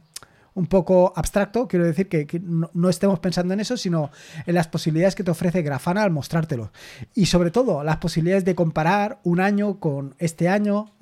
un 0.55 0.67
poco 0.67 1.13
abstracto. 1.15 1.69
Quiero 1.69 1.85
decir 1.85 2.09
que, 2.09 2.41
no, 2.43 2.89
estemos 2.89 3.19
pensando 3.21 3.55
en 3.55 3.61
eso, 3.61 3.77
sino 3.77 4.11
en 4.47 4.55
las 4.55 4.69
posibilidades 4.69 5.15
que 5.15 5.23
te 5.23 5.31
ofrece 5.31 5.63
Grafana 5.63 6.03
al 6.03 6.11
mostrártelo. 6.11 6.73
Y 7.15 7.27
sobre 7.27 7.51
todo, 7.51 7.85
las 7.85 7.99
posibilidades 7.99 8.45
de 8.45 8.55
comparar 8.55 9.21
un 9.25 9.41
año 9.41 9.79
con 9.79 10.15
este 10.19 10.49
año, 10.49 10.93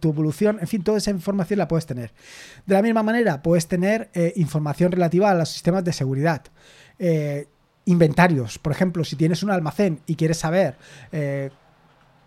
tu 0.00 0.10
evolución, 0.10 0.58
en 0.60 0.68
fin, 0.68 0.84
toda 0.84 0.98
esa 0.98 1.10
información 1.10 1.58
la 1.58 1.66
puedes 1.68 1.86
tener. 1.86 2.12
De 2.66 2.74
la 2.74 2.82
misma 2.82 3.02
manera, 3.02 3.42
puedes 3.42 3.66
tener 3.66 4.10
eh, 4.14 4.32
información 4.36 4.92
relativa 4.92 5.30
a 5.30 5.34
los 5.34 5.48
sistemas 5.48 5.82
de 5.82 5.92
seguridad 5.92 6.42
inventarios. 7.86 8.58
Por 8.58 8.72
ejemplo, 8.72 9.04
si 9.04 9.16
tienes 9.16 9.42
un 9.42 9.50
almacén 9.50 10.00
y 10.06 10.16
quieres 10.16 10.38
saber 10.38 10.76
eh, 11.12 11.50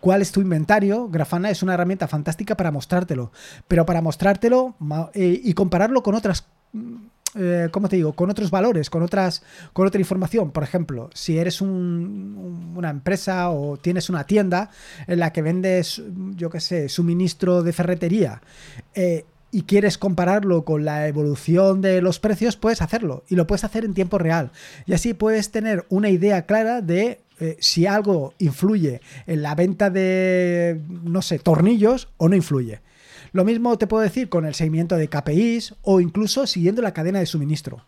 cuál 0.00 0.22
es 0.22 0.32
tu 0.32 0.40
inventario, 0.40 1.08
Grafana 1.08 1.50
es 1.50 1.62
una 1.62 1.74
herramienta 1.74 2.08
fantástica 2.08 2.56
para 2.56 2.70
mostrártelo. 2.70 3.32
Pero 3.66 3.86
para 3.86 4.02
mostrártelo 4.02 4.74
eh, 5.14 5.40
y 5.42 5.52
compararlo 5.54 6.02
con 6.02 6.14
otras 6.14 6.46
mm, 6.72 6.96
eh, 7.34 7.68
¿cómo 7.70 7.88
te 7.88 7.96
digo? 7.96 8.14
Con 8.14 8.30
otros 8.30 8.50
valores, 8.50 8.88
con 8.88 9.02
otras, 9.02 9.42
con 9.72 9.86
otra 9.86 10.00
información. 10.00 10.50
Por 10.50 10.62
ejemplo, 10.62 11.10
si 11.12 11.38
eres 11.38 11.60
una 11.60 12.90
empresa 12.90 13.50
o 13.50 13.76
tienes 13.76 14.08
una 14.08 14.24
tienda 14.24 14.70
en 15.06 15.18
la 15.18 15.32
que 15.32 15.42
vendes, 15.42 16.02
yo 16.36 16.48
qué 16.50 16.60
sé, 16.60 16.88
suministro 16.88 17.62
de 17.62 17.72
ferretería. 17.72 18.40
Eh, 18.94 19.24
y 19.50 19.62
quieres 19.62 19.98
compararlo 19.98 20.64
con 20.64 20.84
la 20.84 21.08
evolución 21.08 21.80
de 21.80 22.02
los 22.02 22.18
precios, 22.18 22.56
puedes 22.56 22.82
hacerlo 22.82 23.24
y 23.28 23.34
lo 23.34 23.46
puedes 23.46 23.64
hacer 23.64 23.84
en 23.84 23.94
tiempo 23.94 24.18
real. 24.18 24.50
Y 24.86 24.92
así 24.92 25.14
puedes 25.14 25.50
tener 25.50 25.86
una 25.88 26.10
idea 26.10 26.46
clara 26.46 26.80
de 26.82 27.20
eh, 27.40 27.56
si 27.60 27.86
algo 27.86 28.34
influye 28.38 29.00
en 29.26 29.42
la 29.42 29.54
venta 29.54 29.90
de, 29.90 30.80
no 30.88 31.22
sé, 31.22 31.38
tornillos 31.38 32.08
o 32.16 32.28
no 32.28 32.36
influye. 32.36 32.80
Lo 33.32 33.44
mismo 33.44 33.76
te 33.78 33.86
puedo 33.86 34.02
decir 34.02 34.28
con 34.28 34.46
el 34.46 34.54
seguimiento 34.54 34.96
de 34.96 35.08
KPIs 35.08 35.74
o 35.82 36.00
incluso 36.00 36.46
siguiendo 36.46 36.82
la 36.82 36.94
cadena 36.94 37.18
de 37.18 37.26
suministro. 37.26 37.84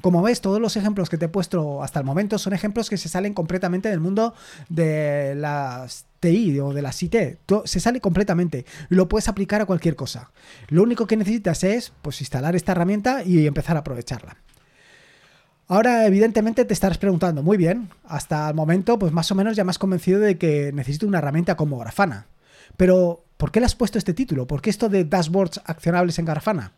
Como 0.00 0.22
ves, 0.22 0.40
todos 0.40 0.60
los 0.60 0.76
ejemplos 0.76 1.08
que 1.08 1.18
te 1.18 1.26
he 1.26 1.28
puesto 1.28 1.82
hasta 1.82 1.98
el 1.98 2.04
momento 2.04 2.38
son 2.38 2.52
ejemplos 2.52 2.90
que 2.90 2.96
se 2.96 3.08
salen 3.08 3.34
completamente 3.34 3.88
del 3.88 4.00
mundo 4.00 4.34
de 4.68 5.34
las 5.36 6.06
TI 6.20 6.60
o 6.60 6.72
de 6.72 6.82
las 6.82 7.02
IT. 7.02 7.16
Se 7.64 7.80
sale 7.80 8.00
completamente 8.00 8.64
y 8.90 8.94
lo 8.94 9.08
puedes 9.08 9.28
aplicar 9.28 9.60
a 9.60 9.66
cualquier 9.66 9.96
cosa. 9.96 10.30
Lo 10.68 10.82
único 10.82 11.06
que 11.06 11.16
necesitas 11.16 11.64
es 11.64 11.92
pues, 12.02 12.20
instalar 12.20 12.56
esta 12.56 12.72
herramienta 12.72 13.22
y 13.24 13.46
empezar 13.46 13.76
a 13.76 13.80
aprovecharla. 13.80 14.36
Ahora, 15.66 16.06
evidentemente, 16.06 16.64
te 16.66 16.74
estarás 16.74 16.98
preguntando, 16.98 17.42
muy 17.42 17.56
bien, 17.56 17.88
hasta 18.04 18.48
el 18.48 18.54
momento, 18.54 18.98
pues 18.98 19.12
más 19.12 19.30
o 19.30 19.34
menos 19.34 19.56
ya 19.56 19.64
me 19.64 19.70
has 19.70 19.78
convencido 19.78 20.20
de 20.20 20.36
que 20.36 20.72
necesito 20.74 21.06
una 21.06 21.18
herramienta 21.18 21.56
como 21.56 21.78
Grafana. 21.78 22.26
Pero, 22.76 23.24
¿por 23.38 23.50
qué 23.50 23.60
le 23.60 23.66
has 23.66 23.74
puesto 23.74 23.96
este 23.96 24.12
título? 24.12 24.46
¿Por 24.46 24.60
qué 24.60 24.68
esto 24.68 24.90
de 24.90 25.04
dashboards 25.04 25.62
accionables 25.64 26.18
en 26.18 26.26
Grafana? 26.26 26.72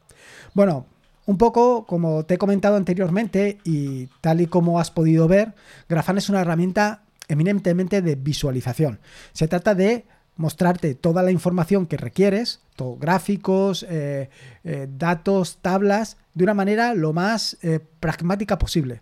Bueno, 0.55 0.87
un 1.26 1.38
poco 1.38 1.85
como 1.87 2.25
te 2.25 2.35
he 2.35 2.38
comentado 2.38 2.76
anteriormente 2.76 3.59
y 3.64 4.06
tal 4.21 4.40
y 4.40 4.47
como 4.47 4.80
has 4.80 4.90
podido 4.90 5.28
ver, 5.28 5.54
Grafana 5.88 6.21
es 6.21 6.28
una 6.28 6.40
herramienta 6.40 7.02
eminentemente 7.28 8.00
de 8.00 8.14
visualización. 8.14 9.00
Se 9.33 9.49
trata 9.49 9.75
de 9.75 10.06
mostrarte 10.37 10.95
toda 10.95 11.23
la 11.23 11.30
información 11.30 11.87
que 11.87 11.97
requieres, 11.97 12.61
gráficos, 12.99 13.85
eh, 13.88 14.28
eh, 14.64 14.87
datos, 14.97 15.59
tablas, 15.62 16.18
de 16.35 16.45
una 16.45 16.54
manera 16.54 16.95
lo 16.95 17.12
más 17.12 17.56
eh, 17.62 17.80
pragmática 18.00 18.59
posible. 18.59 19.00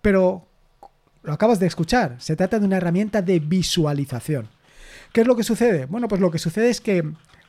Pero 0.00 0.46
lo 1.22 1.32
acabas 1.32 1.58
de 1.58 1.66
escuchar, 1.66 2.16
se 2.18 2.36
trata 2.36 2.58
de 2.58 2.66
una 2.66 2.76
herramienta 2.76 3.20
de 3.20 3.40
visualización. 3.40 4.48
¿Qué 5.12 5.22
es 5.22 5.26
lo 5.26 5.36
que 5.36 5.42
sucede? 5.42 5.86
Bueno, 5.86 6.08
pues 6.08 6.20
lo 6.20 6.30
que 6.30 6.38
sucede 6.38 6.70
es 6.70 6.80
que 6.80 7.02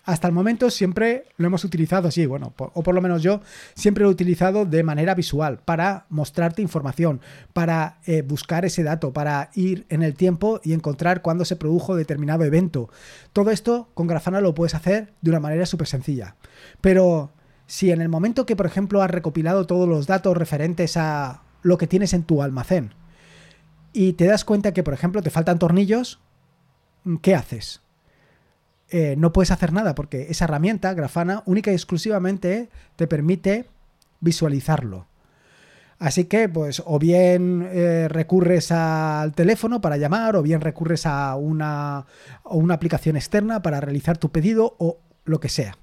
hasta 0.08 0.26
el 0.26 0.34
momento 0.34 0.70
siempre 0.70 1.26
lo 1.36 1.48
hemos 1.48 1.66
utilizado 1.66 2.08
así, 2.08 2.26
bueno, 2.26 2.54
o 2.58 2.82
por 2.82 2.96
lo 2.96 3.02
menos 3.02 3.22
yo 3.22 3.42
siempre 3.76 4.04
lo 4.04 4.10
he 4.10 4.14
utilizado 4.14 4.66
de 4.66 4.82
manera 4.82 5.14
visual 5.14 5.60
para 5.66 6.06
mostrarte 6.10 6.62
información, 6.62 7.20
para 7.52 8.00
eh, 8.06 8.22
buscar 8.22 8.64
ese 8.64 8.84
dato, 8.84 9.12
para 9.12 9.50
ir 9.54 9.86
en 9.90 10.04
el 10.04 10.14
tiempo 10.14 10.62
y 10.64 10.72
encontrar 10.72 11.22
cuándo 11.22 11.44
se 11.44 11.58
produjo 11.58 11.94
determinado 11.94 12.46
evento. 12.46 12.90
Todo 13.34 13.52
esto 13.52 13.90
con 13.96 14.08
Grafana 14.08 14.40
lo 14.40 14.56
puedes 14.56 14.76
hacer 14.76 15.14
de 15.20 15.30
una 15.30 15.42
manera 15.42 15.66
súper 15.66 15.88
sencilla. 15.88 16.38
Pero 16.80 17.34
si 17.66 17.92
en 17.92 18.00
el 18.00 18.08
momento 18.08 18.46
que, 18.46 18.56
por 18.56 18.66
ejemplo, 18.66 19.02
has 19.02 19.12
recopilado 19.12 19.68
todos 19.68 19.90
los 19.90 20.08
datos 20.08 20.38
referentes 20.38 20.96
a 20.96 21.42
lo 21.64 21.78
que 21.78 21.88
tienes 21.88 22.14
en 22.14 22.24
tu 22.24 22.42
almacén 22.42 22.94
y 23.92 24.14
te 24.14 24.24
das 24.24 24.46
cuenta 24.46 24.74
que, 24.74 24.84
por 24.84 24.94
ejemplo, 24.94 25.22
te 25.22 25.32
faltan 25.32 25.60
tornillos, 25.60 26.22
¿qué 27.22 27.36
haces? 27.36 27.82
Eh, 28.90 29.16
no 29.18 29.34
puedes 29.34 29.52
hacer 29.52 29.74
nada 29.74 29.96
porque 29.96 30.28
esa 30.30 30.46
herramienta, 30.46 30.94
Grafana, 30.94 31.44
única 31.46 31.72
y 31.72 31.76
exclusivamente 31.76 32.70
te 32.96 33.08
permite 33.08 33.66
visualizarlo. 34.22 35.08
Así 36.00 36.26
que, 36.26 36.48
pues, 36.48 36.82
o 36.86 37.00
bien 37.00 37.68
eh, 37.72 38.08
recurres 38.08 38.72
al 38.72 39.34
teléfono 39.34 39.82
para 39.82 39.98
llamar, 39.98 40.36
o 40.36 40.44
bien 40.44 40.62
recurres 40.62 41.08
a 41.08 41.36
una, 41.36 42.06
una 42.44 42.76
aplicación 42.76 43.16
externa 43.16 43.62
para 43.64 43.82
realizar 43.82 44.18
tu 44.18 44.30
pedido, 44.30 44.76
o 44.78 45.00
lo 45.26 45.40
que 45.40 45.50
sea. 45.50 45.78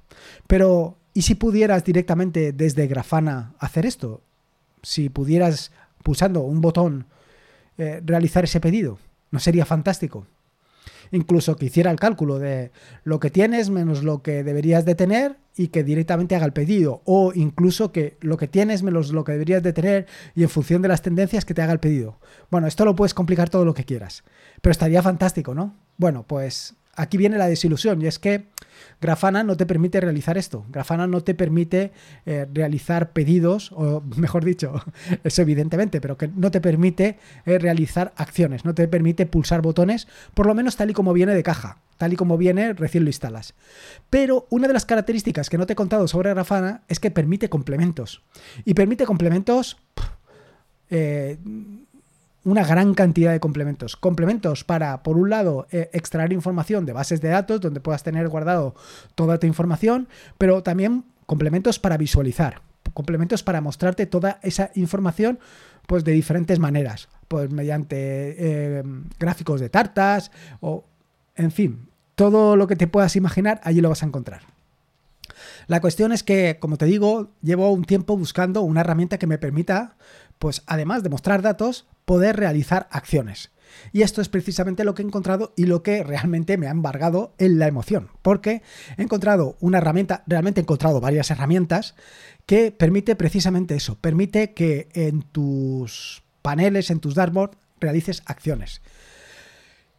Pero, 0.46 0.96
¿y 1.14 1.23
si 1.23 1.34
pudieras 1.34 1.84
directamente 1.84 2.52
desde 2.52 2.87
Grafana 2.87 3.54
hacer 3.58 3.87
esto? 3.87 4.23
Si 4.82 5.08
pudieras, 5.08 5.73
pulsando 6.04 6.42
un 6.42 6.61
botón, 6.61 7.06
eh, 7.76 8.00
realizar 8.04 8.44
ese 8.44 8.61
pedido, 8.61 8.99
¿no 9.32 9.40
sería 9.40 9.66
fantástico? 9.66 10.28
Incluso 11.11 11.56
que 11.56 11.66
hiciera 11.66 11.90
el 11.90 11.99
cálculo 11.99 12.38
de 12.38 12.73
lo 13.04 13.20
que 13.20 13.30
tienes 13.30 13.70
menos 13.70 14.02
lo 14.02 14.23
que 14.23 14.42
deberías 14.42 14.84
de 14.84 14.94
tener 14.94 15.38
y 15.56 15.68
que 15.68 15.84
directamente 15.84 16.34
haga 16.34 16.46
el 16.46 16.52
pedido 16.52 17.02
o 17.04 17.32
incluso 17.34 17.92
que 17.92 18.16
lo 18.20 18.37
que 18.37 18.49
tienes 18.49 18.82
menos 18.82 19.12
lo 19.12 19.25
que 19.25 19.32
deberías 19.32 19.62
de 19.62 19.73
tener 19.73 20.06
y 20.34 20.42
en 20.42 20.49
función 20.49 20.82
de 20.82 20.88
las 20.88 21.02
tendencias 21.02 21.44
que 21.44 21.54
te 21.54 21.62
haga 21.62 21.73
el 21.73 21.80
pedido. 21.80 22.18
Bueno, 22.50 22.66
esto 22.66 22.84
lo 22.84 22.96
puedes 22.96 23.14
complicar 23.14 23.50
todo 23.50 23.64
lo 23.64 23.75
que 23.75 23.84
quieras, 23.84 24.25
pero 24.61 24.73
estaría 24.73 25.02
fantástico, 25.02 25.54
¿no? 25.54 25.75
Bueno, 25.96 26.25
pues 26.26 26.75
aquí 26.96 27.16
viene 27.16 27.38
la 27.38 27.48
desilusión 27.48 28.00
y 28.02 28.06
es 28.06 28.18
que 28.18 28.46
Grafana 29.00 29.42
no 29.42 29.56
te 29.56 29.66
permite 29.66 30.00
realizar 30.00 30.38
esto. 30.38 30.64
Grafana 30.70 31.06
no 31.06 31.22
te 31.22 31.34
permite 31.34 31.92
eh, 32.26 32.46
realizar 32.52 33.12
pedidos, 33.12 33.72
o 33.72 34.02
mejor 34.16 34.44
dicho, 34.44 34.82
eso 35.24 35.42
evidentemente, 35.42 36.00
pero 36.00 36.16
que 36.16 36.28
no 36.28 36.50
te 36.50 36.60
permite 36.60 37.18
eh, 37.46 37.58
realizar 37.58 38.12
acciones, 38.16 38.64
no 38.64 38.74
te 38.74 38.88
permite 38.88 39.26
pulsar 39.26 39.62
botones, 39.62 40.08
por 40.34 40.46
lo 40.46 40.54
menos 40.54 40.76
tal 40.76 40.90
y 40.90 40.94
como 40.94 41.12
viene 41.12 41.34
de 41.34 41.42
caja, 41.42 41.78
tal 41.98 42.12
y 42.12 42.16
como 42.16 42.38
viene 42.38 42.72
recién 42.72 43.04
lo 43.04 43.10
instalas. 43.10 43.54
Pero 44.10 44.46
una 44.50 44.68
de 44.68 44.74
las 44.74 44.86
características 44.86 45.50
que 45.50 45.58
no 45.58 45.66
te 45.66 45.74
he 45.74 45.76
contado 45.76 46.08
sobre 46.08 46.30
Grafana 46.30 46.82
es 46.88 47.00
que 47.00 47.10
permite 47.10 47.48
complementos. 47.48 48.22
Y 48.64 48.74
permite 48.74 49.04
complementos... 49.04 49.78
Eh, 50.90 51.38
una 52.44 52.64
gran 52.64 52.94
cantidad 52.94 53.32
de 53.32 53.40
complementos. 53.40 53.96
Complementos 53.96 54.64
para, 54.64 55.02
por 55.02 55.16
un 55.16 55.30
lado, 55.30 55.66
eh, 55.70 55.90
extraer 55.92 56.32
información 56.32 56.86
de 56.86 56.92
bases 56.92 57.20
de 57.20 57.28
datos 57.28 57.60
donde 57.60 57.80
puedas 57.80 58.02
tener 58.02 58.28
guardado 58.28 58.74
toda 59.14 59.38
tu 59.38 59.46
información, 59.46 60.08
pero 60.38 60.62
también 60.62 61.04
complementos 61.26 61.78
para 61.78 61.96
visualizar, 61.96 62.60
complementos 62.92 63.42
para 63.42 63.60
mostrarte 63.60 64.06
toda 64.06 64.38
esa 64.42 64.70
información 64.74 65.38
pues 65.86 66.04
de 66.04 66.12
diferentes 66.12 66.58
maneras, 66.58 67.08
pues 67.28 67.50
mediante 67.50 67.96
eh, 67.98 68.82
gráficos 69.18 69.60
de 69.60 69.68
tartas 69.68 70.30
o, 70.60 70.84
en 71.36 71.50
fin, 71.50 71.88
todo 72.14 72.56
lo 72.56 72.66
que 72.66 72.76
te 72.76 72.86
puedas 72.86 73.16
imaginar, 73.16 73.60
allí 73.64 73.80
lo 73.80 73.88
vas 73.88 74.02
a 74.02 74.06
encontrar. 74.06 74.42
La 75.66 75.80
cuestión 75.80 76.12
es 76.12 76.22
que, 76.22 76.58
como 76.60 76.76
te 76.76 76.84
digo, 76.84 77.30
llevo 77.42 77.70
un 77.70 77.84
tiempo 77.84 78.16
buscando 78.16 78.62
una 78.62 78.82
herramienta 78.82 79.18
que 79.18 79.26
me 79.26 79.38
permita, 79.38 79.96
pues 80.44 80.62
además 80.66 81.02
de 81.02 81.08
mostrar 81.08 81.40
datos, 81.40 81.86
poder 82.04 82.36
realizar 82.36 82.86
acciones. 82.90 83.50
Y 83.92 84.02
esto 84.02 84.20
es 84.20 84.28
precisamente 84.28 84.84
lo 84.84 84.92
que 84.92 85.00
he 85.00 85.06
encontrado 85.06 85.54
y 85.56 85.64
lo 85.64 85.82
que 85.82 86.02
realmente 86.04 86.58
me 86.58 86.66
ha 86.66 86.70
embargado 86.70 87.32
en 87.38 87.58
la 87.58 87.66
emoción, 87.66 88.10
porque 88.20 88.60
he 88.98 89.02
encontrado 89.02 89.56
una 89.60 89.78
herramienta, 89.78 90.22
realmente 90.26 90.60
he 90.60 90.64
encontrado 90.64 91.00
varias 91.00 91.30
herramientas 91.30 91.94
que 92.44 92.72
permite 92.72 93.16
precisamente 93.16 93.74
eso, 93.74 93.96
permite 93.98 94.52
que 94.52 94.90
en 94.92 95.22
tus 95.22 96.22
paneles, 96.42 96.90
en 96.90 97.00
tus 97.00 97.14
dashboards, 97.14 97.56
realices 97.80 98.22
acciones. 98.26 98.82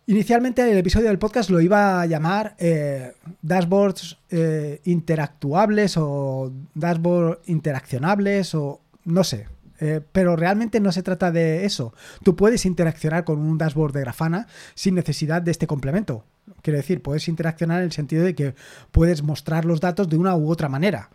Inicialmente 0.05 0.61
el 0.61 0.77
episodio 0.77 1.07
del 1.07 1.17
podcast 1.17 1.49
lo 1.49 1.59
iba 1.59 2.01
a 2.01 2.05
llamar 2.05 2.55
eh, 2.59 3.13
dashboards 3.41 4.19
eh, 4.29 4.79
interactuables 4.83 5.97
o 5.97 6.53
dashboards 6.75 7.39
interaccionables 7.49 8.53
o 8.53 8.81
no 9.05 9.23
sé, 9.23 9.47
eh, 9.79 10.01
pero 10.12 10.36
realmente 10.36 10.79
no 10.79 10.91
se 10.91 11.03
trata 11.03 11.32
de 11.32 11.65
eso. 11.65 11.94
Tú 12.24 12.36
puedes 12.36 12.65
interaccionar 12.65 13.24
con 13.24 13.39
un 13.39 13.58
dashboard 13.58 13.94
de 13.94 14.01
Grafana 14.01 14.48
sin 14.74 14.96
necesidad 14.96 15.41
de 15.41 15.51
este 15.51 15.67
complemento. 15.67 16.25
Quiero 16.62 16.77
decir, 16.77 17.01
puedes 17.01 17.27
interaccionar 17.27 17.79
en 17.79 17.86
el 17.86 17.91
sentido 17.91 18.24
de 18.24 18.36
que 18.36 18.55
puedes 18.91 19.24
mostrar 19.24 19.65
los 19.65 19.82
datos 19.82 20.10
de 20.10 20.17
una 20.17 20.36
u 20.36 20.50
otra 20.50 20.70
manera. 20.70 21.10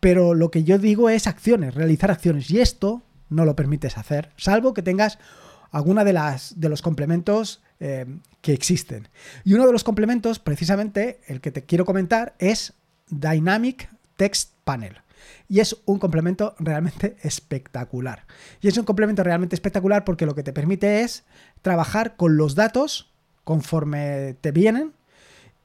Pero 0.00 0.34
lo 0.34 0.50
que 0.50 0.64
yo 0.64 0.78
digo 0.78 1.10
es 1.10 1.26
acciones, 1.26 1.74
realizar 1.74 2.10
acciones. 2.10 2.50
Y 2.50 2.60
esto 2.60 3.02
no 3.28 3.44
lo 3.44 3.56
permites 3.56 3.98
hacer, 3.98 4.30
salvo 4.36 4.72
que 4.72 4.82
tengas 4.82 5.18
alguna 5.72 6.04
de 6.04 6.12
las 6.12 6.60
de 6.60 6.68
los 6.68 6.80
complementos 6.80 7.60
eh, 7.80 8.06
que 8.40 8.52
existen. 8.52 9.08
Y 9.44 9.54
uno 9.54 9.66
de 9.66 9.72
los 9.72 9.84
complementos, 9.84 10.38
precisamente, 10.38 11.20
el 11.26 11.40
que 11.40 11.50
te 11.50 11.64
quiero 11.64 11.84
comentar, 11.84 12.34
es 12.38 12.74
Dynamic 13.10 13.90
Text 14.16 14.52
Panel 14.64 15.05
y 15.48 15.60
es 15.60 15.76
un 15.84 15.98
complemento 15.98 16.54
realmente 16.58 17.16
espectacular. 17.22 18.26
Y 18.60 18.68
es 18.68 18.76
un 18.78 18.84
complemento 18.84 19.22
realmente 19.22 19.54
espectacular 19.54 20.04
porque 20.04 20.26
lo 20.26 20.34
que 20.34 20.42
te 20.42 20.52
permite 20.52 21.02
es 21.02 21.24
trabajar 21.62 22.16
con 22.16 22.36
los 22.36 22.54
datos 22.54 23.10
conforme 23.44 24.36
te 24.40 24.52
vienen 24.52 24.92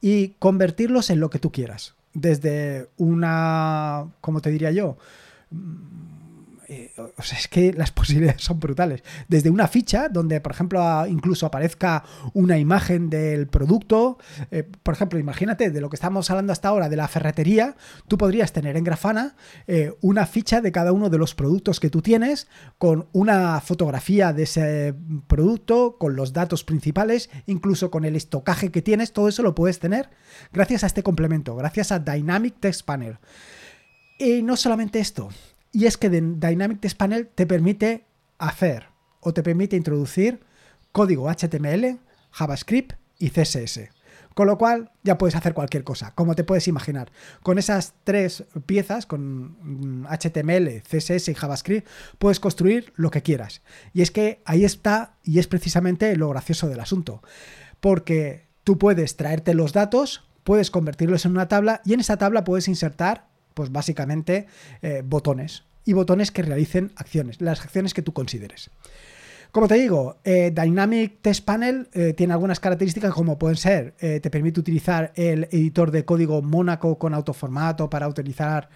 y 0.00 0.30
convertirlos 0.38 1.10
en 1.10 1.20
lo 1.20 1.30
que 1.30 1.38
tú 1.38 1.50
quieras. 1.52 1.94
Desde 2.14 2.88
una, 2.98 4.08
como 4.20 4.40
te 4.40 4.50
diría 4.50 4.70
yo, 4.70 4.98
eh, 6.72 6.90
o 6.96 7.22
sea, 7.22 7.38
es 7.38 7.48
que 7.48 7.74
las 7.74 7.90
posibilidades 7.92 8.42
son 8.42 8.58
brutales. 8.58 9.02
Desde 9.28 9.50
una 9.50 9.68
ficha 9.68 10.08
donde, 10.08 10.40
por 10.40 10.52
ejemplo, 10.52 11.06
incluso 11.06 11.44
aparezca 11.44 12.02
una 12.32 12.58
imagen 12.58 13.10
del 13.10 13.46
producto. 13.46 14.16
Eh, 14.50 14.62
por 14.82 14.94
ejemplo, 14.94 15.18
imagínate 15.18 15.70
de 15.70 15.80
lo 15.82 15.90
que 15.90 15.96
estamos 15.96 16.30
hablando 16.30 16.50
hasta 16.50 16.68
ahora 16.68 16.88
de 16.88 16.96
la 16.96 17.08
ferretería, 17.08 17.76
tú 18.08 18.16
podrías 18.16 18.52
tener 18.52 18.78
en 18.78 18.84
Grafana 18.84 19.36
eh, 19.66 19.92
una 20.00 20.24
ficha 20.24 20.62
de 20.62 20.72
cada 20.72 20.92
uno 20.92 21.10
de 21.10 21.18
los 21.18 21.34
productos 21.34 21.78
que 21.78 21.90
tú 21.90 22.00
tienes 22.00 22.48
con 22.78 23.06
una 23.12 23.60
fotografía 23.60 24.32
de 24.32 24.44
ese 24.44 24.94
producto, 25.26 25.96
con 25.98 26.16
los 26.16 26.32
datos 26.32 26.64
principales, 26.64 27.28
incluso 27.46 27.90
con 27.90 28.06
el 28.06 28.16
estocaje 28.16 28.70
que 28.70 28.80
tienes, 28.80 29.12
todo 29.12 29.28
eso 29.28 29.42
lo 29.42 29.54
puedes 29.54 29.78
tener 29.78 30.08
gracias 30.52 30.84
a 30.84 30.86
este 30.86 31.02
complemento, 31.02 31.54
gracias 31.54 31.92
a 31.92 31.98
Dynamic 31.98 32.54
Text 32.60 32.86
Panel. 32.86 33.18
Y 34.18 34.42
no 34.42 34.56
solamente 34.56 35.00
esto, 35.00 35.30
y 35.72 35.86
es 35.86 35.96
que 35.96 36.10
Dynamic 36.10 36.80
Text 36.80 36.98
Panel 36.98 37.28
te 37.34 37.46
permite 37.46 38.04
hacer 38.38 38.88
o 39.20 39.32
te 39.32 39.42
permite 39.42 39.76
introducir 39.76 40.40
código 40.92 41.30
HTML, 41.30 41.98
JavaScript 42.30 42.92
y 43.18 43.30
CSS. 43.30 43.90
Con 44.34 44.46
lo 44.46 44.56
cual 44.56 44.92
ya 45.02 45.18
puedes 45.18 45.36
hacer 45.36 45.52
cualquier 45.52 45.84
cosa, 45.84 46.12
como 46.14 46.34
te 46.34 46.44
puedes 46.44 46.66
imaginar. 46.68 47.12
Con 47.42 47.58
esas 47.58 47.94
tres 48.04 48.44
piezas, 48.64 49.06
con 49.06 50.06
HTML, 50.08 50.82
CSS 50.82 51.28
y 51.28 51.34
JavaScript, 51.34 51.88
puedes 52.18 52.40
construir 52.40 52.92
lo 52.96 53.10
que 53.10 53.22
quieras. 53.22 53.62
Y 53.92 54.02
es 54.02 54.10
que 54.10 54.42
ahí 54.44 54.64
está, 54.64 55.16
y 55.22 55.38
es 55.38 55.48
precisamente 55.48 56.16
lo 56.16 56.30
gracioso 56.30 56.68
del 56.68 56.80
asunto. 56.80 57.22
Porque 57.80 58.46
tú 58.64 58.78
puedes 58.78 59.16
traerte 59.16 59.54
los 59.54 59.72
datos, 59.72 60.24
puedes 60.44 60.70
convertirlos 60.70 61.24
en 61.26 61.32
una 61.32 61.48
tabla 61.48 61.82
y 61.84 61.92
en 61.92 62.00
esa 62.00 62.16
tabla 62.16 62.44
puedes 62.44 62.68
insertar 62.68 63.31
pues 63.54 63.70
básicamente 63.72 64.46
eh, 64.82 65.02
botones 65.04 65.64
y 65.84 65.92
botones 65.92 66.30
que 66.30 66.42
realicen 66.42 66.92
acciones, 66.96 67.40
las 67.40 67.60
acciones 67.60 67.94
que 67.94 68.02
tú 68.02 68.12
consideres. 68.12 68.70
Como 69.50 69.68
te 69.68 69.74
digo, 69.74 70.16
eh, 70.24 70.50
Dynamic 70.54 71.20
Test 71.20 71.44
Panel 71.44 71.88
eh, 71.92 72.14
tiene 72.14 72.32
algunas 72.32 72.60
características 72.60 73.12
como 73.12 73.38
pueden 73.38 73.56
ser, 73.56 73.92
te 73.92 74.30
permite 74.30 74.60
utilizar 74.60 75.12
el 75.14 75.44
editor 75.50 75.90
de 75.90 76.06
código 76.06 76.40
Mónaco 76.40 76.98
con 76.98 77.12
autoformato 77.12 77.90
para 77.90 78.08
utilizar 78.08 78.70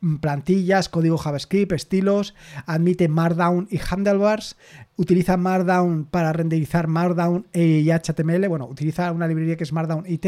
mm, 0.00 0.16
plantillas, 0.16 0.88
código 0.88 1.18
JavaScript, 1.18 1.72
estilos, 1.72 2.34
admite 2.66 3.08
Markdown 3.08 3.66
y 3.70 3.80
Handlebars, 3.90 4.56
utiliza 4.96 5.36
Markdown 5.36 6.04
para 6.04 6.32
renderizar 6.32 6.86
Markdown 6.86 7.48
y 7.52 7.90
HTML, 7.90 8.46
bueno, 8.46 8.66
utiliza 8.66 9.10
una 9.10 9.26
librería 9.26 9.56
que 9.56 9.64
es 9.64 9.72
Markdown 9.72 10.04
IT, 10.06 10.26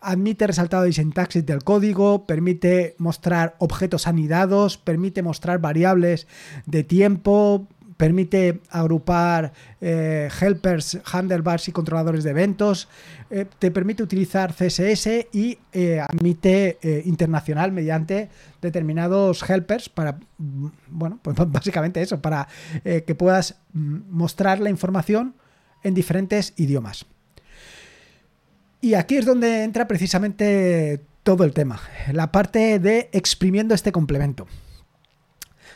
admite 0.00 0.46
resaltado 0.46 0.84
de 0.84 0.92
sintaxis 0.92 1.44
del 1.44 1.62
código, 1.62 2.26
permite 2.26 2.94
mostrar 2.98 3.56
objetos 3.58 4.06
anidados, 4.06 4.78
permite 4.78 5.22
mostrar 5.22 5.60
variables 5.60 6.26
de 6.66 6.84
tiempo, 6.84 7.68
permite 8.00 8.62
agrupar 8.70 9.52
eh, 9.82 10.30
helpers, 10.40 10.98
handlebars 11.04 11.68
y 11.68 11.72
controladores 11.72 12.24
de 12.24 12.30
eventos, 12.30 12.88
eh, 13.28 13.44
te 13.58 13.70
permite 13.70 14.02
utilizar 14.02 14.54
CSS 14.54 15.26
y 15.34 15.58
eh, 15.74 16.00
admite 16.00 16.78
internacional 17.04 17.72
mediante 17.72 18.30
determinados 18.62 19.48
helpers 19.48 19.90
para, 19.90 20.18
mm, 20.38 20.68
bueno, 20.88 21.18
pues 21.20 21.36
básicamente 21.48 22.00
eso, 22.00 22.22
para 22.22 22.48
que 22.82 23.14
puedas 23.14 23.60
mm, 23.74 23.98
mostrar 24.08 24.60
la 24.60 24.70
información 24.70 25.34
en 25.82 25.92
diferentes 25.92 26.54
idiomas. 26.56 27.04
Y 28.80 28.94
aquí 28.94 29.16
es 29.16 29.26
donde 29.26 29.62
entra 29.64 29.86
precisamente 29.86 31.04
todo 31.22 31.44
el 31.44 31.52
tema, 31.52 31.80
la 32.12 32.32
parte 32.32 32.78
de 32.78 33.10
exprimiendo 33.12 33.74
este 33.74 33.92
complemento. 33.92 34.46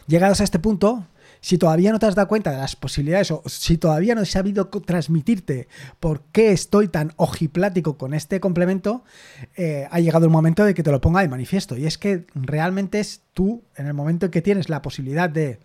Llegados 0.07 0.41
a 0.41 0.45
este 0.45 0.59
punto, 0.59 1.07
si 1.41 1.59
todavía 1.59 1.93
no 1.93 1.99
te 1.99 2.07
has 2.07 2.15
dado 2.15 2.29
cuenta 2.29 2.51
de 2.51 2.57
las 2.57 2.77
posibilidades 2.77 3.31
o 3.31 3.43
si 3.47 3.77
todavía 3.77 4.15
no 4.15 4.23
he 4.23 4.27
sabido 4.27 4.69
transmitirte 4.69 5.69
por 6.01 6.23
qué 6.33 6.53
estoy 6.53 6.89
tan 6.89 7.13
ojiplático 7.17 7.99
con 7.99 8.15
este 8.15 8.41
complemento, 8.41 9.05
eh, 9.55 9.87
ha 9.91 10.01
llegado 10.01 10.25
el 10.25 10.31
momento 10.31 10.65
de 10.65 10.73
que 10.73 10.83
te 10.83 10.91
lo 10.91 11.03
ponga 11.03 11.21
de 11.21 11.29
manifiesto. 11.29 11.77
Y 11.77 11.85
es 11.85 11.99
que 11.99 12.27
realmente 12.35 13.01
es 13.01 13.21
tú, 13.35 13.63
en 13.77 13.87
el 13.87 13.93
momento 13.93 14.27
en 14.27 14.33
que 14.33 14.41
tienes 14.41 14.71
la 14.71 14.81
posibilidad 14.81 15.29
de 15.29 15.61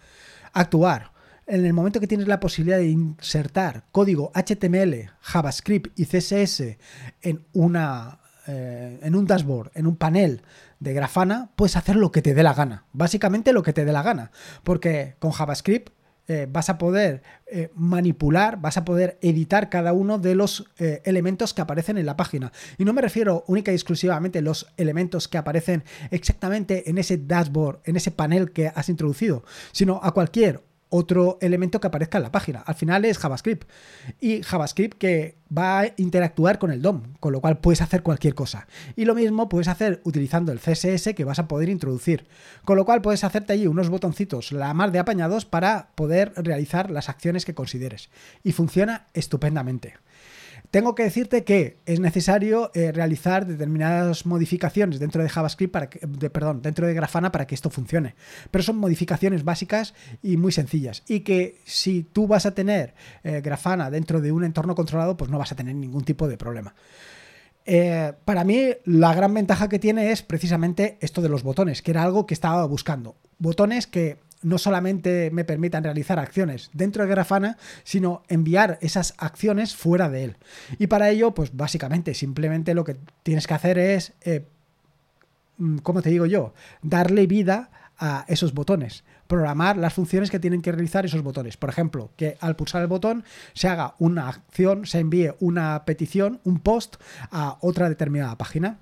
actuar 0.51 1.13
en 1.49 1.65
el 1.65 1.73
momento 1.73 1.99
que 1.99 2.07
tienes 2.07 2.27
la 2.27 2.39
posibilidad 2.39 2.77
de 2.77 2.89
insertar 2.89 3.85
código 3.91 4.31
HTML, 4.35 5.09
JavaScript 5.19 5.99
y 5.99 6.05
CSS 6.05 6.77
en, 7.21 7.43
una, 7.53 8.19
eh, 8.47 8.99
en 9.01 9.15
un 9.15 9.25
dashboard, 9.25 9.71
en 9.73 9.87
un 9.87 9.95
panel 9.95 10.43
de 10.79 10.93
Grafana, 10.93 11.49
puedes 11.55 11.75
hacer 11.75 11.95
lo 11.95 12.11
que 12.11 12.21
te 12.21 12.35
dé 12.35 12.43
la 12.43 12.53
gana. 12.53 12.85
Básicamente 12.93 13.51
lo 13.51 13.63
que 13.63 13.73
te 13.73 13.83
dé 13.83 13.91
la 13.91 14.03
gana. 14.03 14.31
Porque 14.63 15.15
con 15.17 15.31
JavaScript 15.31 15.89
eh, 16.27 16.47
vas 16.47 16.69
a 16.69 16.77
poder 16.77 17.23
eh, 17.47 17.71
manipular, 17.73 18.61
vas 18.61 18.77
a 18.77 18.85
poder 18.85 19.17
editar 19.21 19.69
cada 19.69 19.91
uno 19.91 20.19
de 20.19 20.35
los 20.35 20.69
elementos 20.77 21.55
que 21.55 21.61
aparecen 21.61 21.97
en 21.97 22.05
la 22.05 22.15
página. 22.15 22.51
Y 22.77 22.85
no 22.85 22.93
me 22.93 23.01
refiero 23.01 23.43
única 23.47 23.71
y 23.71 23.75
exclusivamente 23.75 24.37
a 24.37 24.43
los 24.43 24.67
elementos 24.77 25.27
que 25.27 25.39
aparecen 25.39 25.83
exactamente 26.11 26.91
en 26.91 26.99
ese 26.99 27.17
dashboard, 27.17 27.79
en 27.85 27.95
ese 27.95 28.11
panel 28.11 28.51
que 28.51 28.67
has 28.67 28.87
introducido, 28.87 29.43
sino 29.71 29.99
a 30.03 30.13
cualquier 30.13 30.68
otro 30.89 31.37
elemento 31.41 31.79
que 31.79 31.87
aparezca 31.87 32.17
en 32.17 32.23
la 32.23 32.31
página. 32.31 32.59
Al 32.59 32.75
final 32.75 33.05
es 33.05 33.17
JavaScript. 33.17 33.69
Y 34.19 34.43
JavaScript 34.43 34.97
que 34.97 35.37
va 35.55 35.79
a 35.79 35.93
interactuar 35.97 36.59
con 36.59 36.71
el 36.71 36.81
DOM, 36.81 37.13
con 37.19 37.31
lo 37.33 37.41
cual 37.41 37.59
puedes 37.59 37.81
hacer 37.81 38.03
cualquier 38.03 38.35
cosa. 38.35 38.67
Y 38.95 39.05
lo 39.05 39.15
mismo 39.15 39.49
puedes 39.49 39.67
hacer 39.67 40.01
utilizando 40.03 40.51
el 40.51 40.59
CSS 40.59 41.13
que 41.15 41.25
vas 41.25 41.39
a 41.39 41.47
poder 41.47 41.69
introducir. 41.69 42.27
Con 42.65 42.77
lo 42.77 42.85
cual 42.85 43.01
puedes 43.01 43.23
hacerte 43.23 43.53
allí 43.53 43.67
unos 43.67 43.89
botoncitos 43.89 44.51
la 44.51 44.73
más 44.73 44.91
de 44.91 44.99
apañados 44.99 45.45
para 45.45 45.89
poder 45.95 46.33
realizar 46.35 46.91
las 46.91 47.09
acciones 47.09 47.45
que 47.45 47.55
consideres. 47.55 48.09
Y 48.43 48.51
funciona 48.51 49.07
estupendamente. 49.13 49.95
Tengo 50.71 50.93
que 50.93 51.03
decirte 51.03 51.43
que 51.43 51.79
es 51.87 51.99
necesario 51.99 52.69
eh, 52.75 52.91
realizar 52.91 53.47
determinadas 53.47 54.27
modificaciones 54.27 54.99
dentro 54.99 55.23
de 55.23 55.29
JavaScript, 55.29 55.73
para 55.73 55.89
que, 55.89 55.99
perdón, 56.29 56.61
dentro 56.61 56.85
de 56.85 56.93
Grafana 56.93 57.31
para 57.31 57.47
que 57.47 57.55
esto 57.55 57.71
funcione. 57.71 58.15
Pero 58.51 58.63
son 58.63 58.77
modificaciones 58.77 59.43
básicas 59.43 59.95
y 60.21 60.37
muy 60.37 60.51
sencillas. 60.51 61.03
Y 61.07 61.21
que 61.21 61.59
si 61.65 62.03
tú 62.03 62.27
vas 62.27 62.45
a 62.45 62.53
tener 62.53 62.93
eh, 63.23 63.41
Grafana 63.41 63.89
dentro 63.89 64.21
de 64.21 64.31
un 64.31 64.43
entorno 64.43 64.75
controlado, 64.75 65.17
pues 65.17 65.31
no 65.31 65.39
vas 65.39 65.51
a 65.51 65.55
tener 65.55 65.73
ningún 65.73 66.03
tipo 66.03 66.27
de 66.27 66.37
problema. 66.37 66.75
Eh, 67.65 68.13
para 68.25 68.43
mí, 68.43 68.69
la 68.85 69.13
gran 69.13 69.33
ventaja 69.33 69.69
que 69.69 69.79
tiene 69.79 70.11
es 70.11 70.21
precisamente 70.21 70.97
esto 71.01 71.21
de 71.21 71.29
los 71.29 71.43
botones, 71.43 71.81
que 71.81 71.91
era 71.91 72.03
algo 72.03 72.27
que 72.27 72.33
estaba 72.33 72.65
buscando. 72.65 73.15
Botones 73.39 73.87
que 73.87 74.17
no 74.41 74.57
solamente 74.57 75.31
me 75.31 75.43
permitan 75.43 75.83
realizar 75.83 76.19
acciones 76.19 76.69
dentro 76.73 77.03
de 77.03 77.09
Grafana, 77.09 77.57
sino 77.83 78.23
enviar 78.27 78.77
esas 78.81 79.13
acciones 79.17 79.75
fuera 79.75 80.09
de 80.09 80.23
él. 80.23 80.37
Y 80.77 80.87
para 80.87 81.09
ello, 81.09 81.33
pues 81.33 81.55
básicamente, 81.55 82.13
simplemente 82.13 82.73
lo 82.73 82.83
que 82.83 82.97
tienes 83.23 83.47
que 83.47 83.53
hacer 83.53 83.77
es, 83.77 84.13
eh, 84.21 84.45
mm, 85.57 85.77
¿cómo 85.79 86.01
te 86.01 86.09
digo 86.09 86.25
yo? 86.25 86.53
Darle 86.81 87.27
vida 87.27 87.69
a 87.99 88.23
esos 88.29 88.53
botones, 88.53 89.03
programar 89.27 89.77
las 89.77 89.93
funciones 89.93 90.31
que 90.31 90.39
tienen 90.39 90.61
que 90.61 90.71
realizar 90.71 91.05
esos 91.05 91.21
botones. 91.21 91.57
Por 91.57 91.69
ejemplo, 91.69 92.11
que 92.15 92.37
al 92.39 92.55
pulsar 92.55 92.81
el 92.81 92.87
botón 92.87 93.25
se 93.53 93.67
haga 93.67 93.95
una 93.99 94.29
acción, 94.29 94.85
se 94.85 94.99
envíe 94.99 95.33
una 95.39 95.83
petición, 95.85 96.39
un 96.45 96.59
post 96.59 96.95
a 97.29 97.57
otra 97.59 97.89
determinada 97.89 98.37
página. 98.37 98.79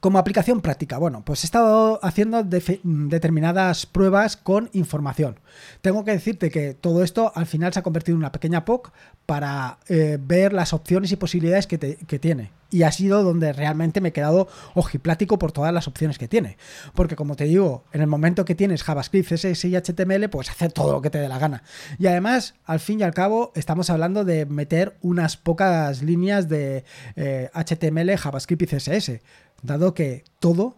Como 0.00 0.18
aplicación 0.18 0.60
práctica, 0.60 0.98
bueno, 0.98 1.24
pues 1.24 1.42
he 1.42 1.46
estado 1.46 1.98
haciendo 2.02 2.42
determinadas 2.44 3.86
pruebas 3.86 4.36
con 4.36 4.70
información. 4.72 5.40
Tengo 5.80 6.04
que 6.04 6.12
decirte 6.12 6.50
que 6.50 6.74
todo 6.74 7.02
esto 7.02 7.32
al 7.34 7.46
final 7.46 7.72
se 7.72 7.80
ha 7.80 7.82
convertido 7.82 8.14
en 8.14 8.20
una 8.20 8.32
pequeña 8.32 8.64
POC 8.64 8.92
para 9.26 9.78
eh, 9.88 10.18
ver 10.20 10.52
las 10.52 10.72
opciones 10.72 11.10
y 11.12 11.16
posibilidades 11.16 11.66
que, 11.66 11.78
tiene. 12.18 12.52
Y 12.70 12.82
ha 12.82 12.92
sido 12.92 13.22
donde 13.22 13.52
realmente 13.52 14.00
me 14.00 14.10
he 14.10 14.12
quedado 14.12 14.48
ojiplático 14.74 15.38
por 15.38 15.52
todas 15.52 15.72
las 15.72 15.88
opciones 15.88 16.18
que 16.18 16.28
tiene. 16.28 16.56
Porque 16.94 17.16
como 17.16 17.34
te 17.34 17.44
digo, 17.44 17.84
en 17.92 18.00
el 18.00 18.06
momento 18.06 18.44
que 18.44 18.54
tienes 18.54 18.82
JavaScript, 18.82 19.28
CSS 19.28 19.64
y 19.64 19.76
HTML, 19.76 20.28
pues 20.28 20.50
hacer 20.50 20.72
todo 20.72 20.92
lo 20.92 21.02
que 21.02 21.10
te 21.10 21.18
dé 21.18 21.28
la 21.28 21.38
gana. 21.38 21.62
Y 21.98 22.06
además, 22.06 22.54
al 22.64 22.80
fin 22.80 23.00
y 23.00 23.02
al 23.02 23.14
cabo, 23.14 23.52
estamos 23.54 23.90
hablando 23.90 24.24
de 24.24 24.46
meter 24.46 24.96
unas 25.00 25.36
pocas 25.36 26.02
líneas 26.02 26.48
de 26.48 26.84
HTML, 27.52 28.10
eh, 28.10 28.16
JavaScript 28.16 28.62
y 28.62 28.66
CSS 28.66 29.20
dado 29.62 29.94
que 29.94 30.24
todo 30.38 30.76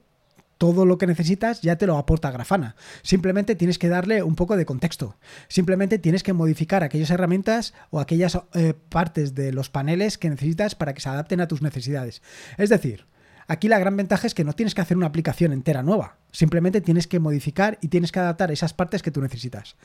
todo 0.59 0.85
lo 0.85 0.99
que 0.99 1.07
necesitas 1.07 1.63
ya 1.63 1.77
te 1.77 1.87
lo 1.87 1.97
aporta 1.97 2.31
Grafana. 2.31 2.75
Simplemente 3.03 3.55
tienes 3.55 3.79
que 3.79 3.89
darle 3.89 4.23
un 4.23 4.35
poco 4.35 4.57
de 4.57 4.67
contexto. 4.67 5.17
Simplemente 5.47 5.99
tienes 5.99 6.23
que 6.23 6.33
modificar 6.33 6.83
aquellas 6.83 7.11
herramientas 7.11 7.75
o 7.91 8.01
aquellas 8.01 8.39
eh, 8.55 8.75
partes 8.89 9.35
de 9.35 9.53
los 9.53 9.71
paneles 9.71 10.19
que 10.19 10.29
necesitas 10.29 10.75
para 10.75 10.93
que 10.93 11.01
se 11.01 11.09
adapten 11.09 11.41
a 11.41 11.49
tus 11.49 11.63
necesidades. 11.63 12.23
Es 12.59 12.69
decir, 12.69 13.07
aquí 13.47 13.69
la 13.69 13.79
gran 13.79 13.97
ventaja 13.97 14.27
es 14.27 14.35
que 14.35 14.45
no 14.45 14.53
tienes 14.53 14.75
que 14.75 14.81
hacer 14.81 14.97
una 14.97 15.07
aplicación 15.07 15.53
entera 15.53 15.83
nueva. 15.83 16.19
Simplemente 16.33 16.81
tienes 16.81 17.07
que 17.07 17.21
modificar 17.21 17.79
y 17.81 17.89
tienes 17.89 18.11
que 18.13 18.19
adaptar 18.19 18.51
esas 18.51 18.75
partes 18.75 19.03
que 19.03 19.13
tú 19.13 19.23
necesitas. 19.23 19.77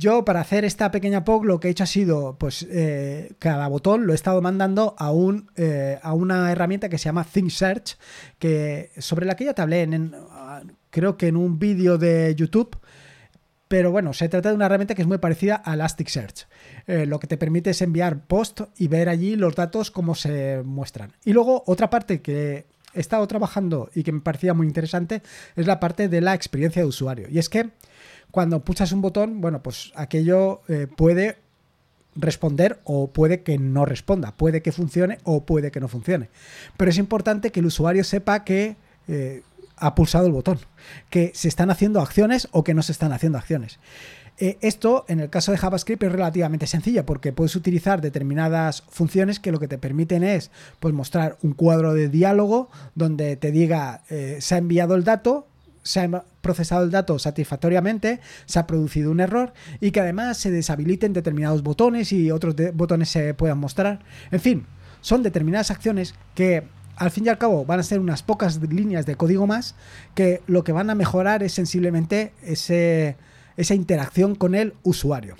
Yo 0.00 0.24
para 0.24 0.40
hacer 0.40 0.64
esta 0.64 0.90
pequeña 0.90 1.24
POC 1.24 1.44
lo 1.44 1.60
que 1.60 1.68
he 1.68 1.70
hecho 1.72 1.84
ha 1.84 1.86
sido, 1.86 2.38
pues 2.38 2.66
eh, 2.70 3.34
cada 3.38 3.68
botón 3.68 4.06
lo 4.06 4.14
he 4.14 4.14
estado 4.14 4.40
mandando 4.40 4.94
a, 4.96 5.10
un, 5.10 5.50
eh, 5.56 5.98
a 6.02 6.14
una 6.14 6.50
herramienta 6.50 6.88
que 6.88 6.96
se 6.96 7.04
llama 7.04 7.22
ThinkSearch, 7.22 7.98
que, 8.38 8.92
sobre 8.96 9.26
la 9.26 9.36
que 9.36 9.44
ya 9.44 9.52
te 9.52 9.60
hablé 9.60 9.86
creo 10.88 11.18
que 11.18 11.26
en 11.28 11.36
un 11.36 11.58
vídeo 11.58 11.98
de 11.98 12.34
YouTube 12.34 12.78
Pero 13.68 13.90
bueno, 13.90 14.14
se 14.14 14.30
trata 14.30 14.48
de 14.48 14.54
una 14.54 14.66
herramienta 14.66 14.94
que 14.94 15.02
es 15.02 15.08
muy 15.08 15.18
parecida 15.18 15.60
a 15.62 15.74
Elasticsearch. 15.74 16.46
Eh, 16.86 17.04
lo 17.04 17.20
que 17.20 17.26
te 17.26 17.36
permite 17.36 17.68
es 17.68 17.82
enviar 17.82 18.26
post 18.26 18.62
y 18.78 18.88
ver 18.88 19.10
allí 19.10 19.36
los 19.36 19.54
datos 19.54 19.90
como 19.90 20.14
se 20.14 20.62
muestran. 20.64 21.12
Y 21.26 21.34
luego 21.34 21.62
otra 21.66 21.90
parte 21.90 22.22
que 22.22 22.64
he 22.94 23.00
estado 23.00 23.26
trabajando 23.26 23.90
y 23.94 24.02
que 24.02 24.12
me 24.12 24.20
parecía 24.20 24.54
muy 24.54 24.66
interesante 24.66 25.20
es 25.56 25.66
la 25.66 25.78
parte 25.78 26.08
de 26.08 26.22
la 26.22 26.32
experiencia 26.32 26.80
de 26.80 26.88
usuario. 26.88 27.28
Y 27.28 27.38
es 27.38 27.50
que 27.50 27.70
cuando 28.30 28.60
pulsas 28.60 28.92
un 28.92 29.02
botón, 29.02 29.40
bueno, 29.40 29.62
pues 29.62 29.92
aquello 29.94 30.62
eh, 30.68 30.86
puede 30.94 31.38
responder 32.14 32.80
o 32.84 33.08
puede 33.08 33.42
que 33.42 33.58
no 33.58 33.84
responda, 33.84 34.32
puede 34.36 34.62
que 34.62 34.72
funcione 34.72 35.18
o 35.24 35.44
puede 35.44 35.70
que 35.70 35.80
no 35.80 35.88
funcione. 35.88 36.28
Pero 36.76 36.90
es 36.90 36.98
importante 36.98 37.50
que 37.50 37.60
el 37.60 37.66
usuario 37.66 38.04
sepa 38.04 38.44
que 38.44 38.76
eh, 39.08 39.42
ha 39.76 39.94
pulsado 39.94 40.26
el 40.26 40.32
botón, 40.32 40.58
que 41.08 41.32
se 41.34 41.48
están 41.48 41.70
haciendo 41.70 42.00
acciones 42.00 42.48
o 42.52 42.64
que 42.64 42.74
no 42.74 42.82
se 42.82 42.92
están 42.92 43.12
haciendo 43.12 43.38
acciones. 43.38 43.78
Eh, 44.38 44.56
esto, 44.62 45.04
en 45.08 45.20
el 45.20 45.28
caso 45.28 45.52
de 45.52 45.58
JavaScript, 45.58 46.02
es 46.02 46.12
relativamente 46.12 46.66
sencillo 46.66 47.04
porque 47.04 47.32
puedes 47.32 47.54
utilizar 47.56 48.00
determinadas 48.00 48.82
funciones 48.88 49.38
que 49.38 49.52
lo 49.52 49.58
que 49.58 49.68
te 49.68 49.76
permiten 49.76 50.22
es 50.22 50.50
pues, 50.78 50.94
mostrar 50.94 51.36
un 51.42 51.52
cuadro 51.52 51.94
de 51.94 52.08
diálogo 52.08 52.70
donde 52.94 53.36
te 53.36 53.50
diga 53.50 54.02
se 54.08 54.54
ha 54.54 54.58
enviado 54.58 54.94
el 54.94 55.04
dato, 55.04 55.46
se 55.82 56.00
ha 56.00 56.24
procesado 56.40 56.84
el 56.84 56.90
dato 56.90 57.18
satisfactoriamente, 57.18 58.20
se 58.46 58.58
ha 58.58 58.66
producido 58.66 59.10
un 59.10 59.20
error 59.20 59.52
y 59.80 59.90
que 59.90 60.00
además 60.00 60.38
se 60.38 60.50
deshabiliten 60.50 61.12
determinados 61.12 61.62
botones 61.62 62.12
y 62.12 62.30
otros 62.30 62.54
botones 62.74 63.08
se 63.08 63.34
puedan 63.34 63.58
mostrar. 63.58 64.00
En 64.30 64.40
fin, 64.40 64.66
son 65.00 65.22
determinadas 65.22 65.70
acciones 65.70 66.14
que 66.34 66.64
al 66.96 67.10
fin 67.10 67.26
y 67.26 67.28
al 67.28 67.38
cabo 67.38 67.64
van 67.64 67.80
a 67.80 67.82
ser 67.82 67.98
unas 67.98 68.22
pocas 68.22 68.60
líneas 68.60 69.06
de 69.06 69.16
código 69.16 69.46
más 69.46 69.74
que 70.14 70.42
lo 70.46 70.64
que 70.64 70.72
van 70.72 70.90
a 70.90 70.94
mejorar 70.94 71.42
es 71.42 71.54
sensiblemente 71.54 72.32
ese 72.42 73.16
esa 73.56 73.74
interacción 73.74 74.34
con 74.34 74.54
el 74.54 74.74
usuario. 74.82 75.36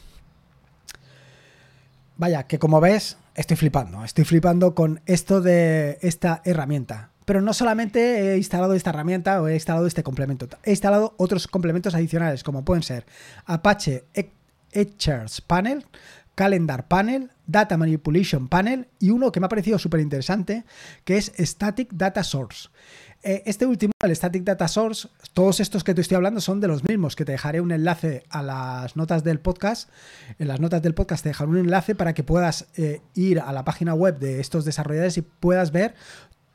Vaya, 2.16 2.42
que 2.46 2.58
como 2.58 2.80
ves, 2.80 3.16
estoy 3.34 3.56
flipando, 3.56 4.04
estoy 4.04 4.24
flipando 4.24 4.74
con 4.74 5.00
esto 5.06 5.40
de 5.40 5.98
esta 6.02 6.42
herramienta. 6.44 7.09
Pero 7.30 7.42
no 7.42 7.54
solamente 7.54 8.32
he 8.32 8.36
instalado 8.38 8.74
esta 8.74 8.90
herramienta 8.90 9.40
o 9.40 9.46
he 9.46 9.54
instalado 9.54 9.86
este 9.86 10.02
complemento, 10.02 10.48
he 10.64 10.70
instalado 10.70 11.14
otros 11.16 11.46
complementos 11.46 11.94
adicionales 11.94 12.42
como 12.42 12.64
pueden 12.64 12.82
ser 12.82 13.06
Apache 13.44 14.02
Etchers 14.72 15.40
Panel, 15.40 15.86
Calendar 16.34 16.88
Panel, 16.88 17.30
Data 17.46 17.76
Manipulation 17.76 18.48
Panel 18.48 18.88
y 18.98 19.10
uno 19.10 19.30
que 19.30 19.38
me 19.38 19.46
ha 19.46 19.48
parecido 19.48 19.78
súper 19.78 20.00
interesante 20.00 20.64
que 21.04 21.18
es 21.18 21.32
Static 21.38 21.92
Data 21.92 22.24
Source. 22.24 22.68
Eh, 23.22 23.44
este 23.46 23.64
último, 23.64 23.92
el 24.02 24.16
Static 24.16 24.42
Data 24.42 24.66
Source, 24.66 25.06
todos 25.32 25.60
estos 25.60 25.84
que 25.84 25.94
te 25.94 26.00
estoy 26.00 26.16
hablando 26.16 26.40
son 26.40 26.58
de 26.58 26.66
los 26.66 26.82
mismos, 26.82 27.14
que 27.14 27.24
te 27.24 27.30
dejaré 27.30 27.60
un 27.60 27.70
enlace 27.70 28.24
a 28.30 28.42
las 28.42 28.96
notas 28.96 29.22
del 29.22 29.38
podcast. 29.38 29.88
En 30.40 30.48
las 30.48 30.58
notas 30.58 30.82
del 30.82 30.94
podcast 30.94 31.22
te 31.22 31.28
dejaré 31.28 31.48
un 31.48 31.58
enlace 31.58 31.94
para 31.94 32.12
que 32.12 32.24
puedas 32.24 32.66
eh, 32.76 33.02
ir 33.14 33.38
a 33.38 33.52
la 33.52 33.64
página 33.64 33.94
web 33.94 34.18
de 34.18 34.40
estos 34.40 34.64
desarrolladores 34.64 35.16
y 35.16 35.22
puedas 35.22 35.70
ver 35.70 35.94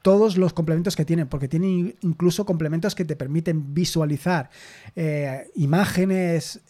todos 0.05 0.37
los 0.37 0.53
complementos 0.53 0.95
que 0.95 1.03
tienen, 1.03 1.27
porque 1.27 1.47
tienen 1.47 1.95
incluso 2.01 2.45
complementos 2.45 2.93
que 2.93 3.05
te 3.05 3.15
permiten 3.15 3.73
visualizar 3.73 4.51
eh, 4.95 5.49
imágenes 5.55 6.61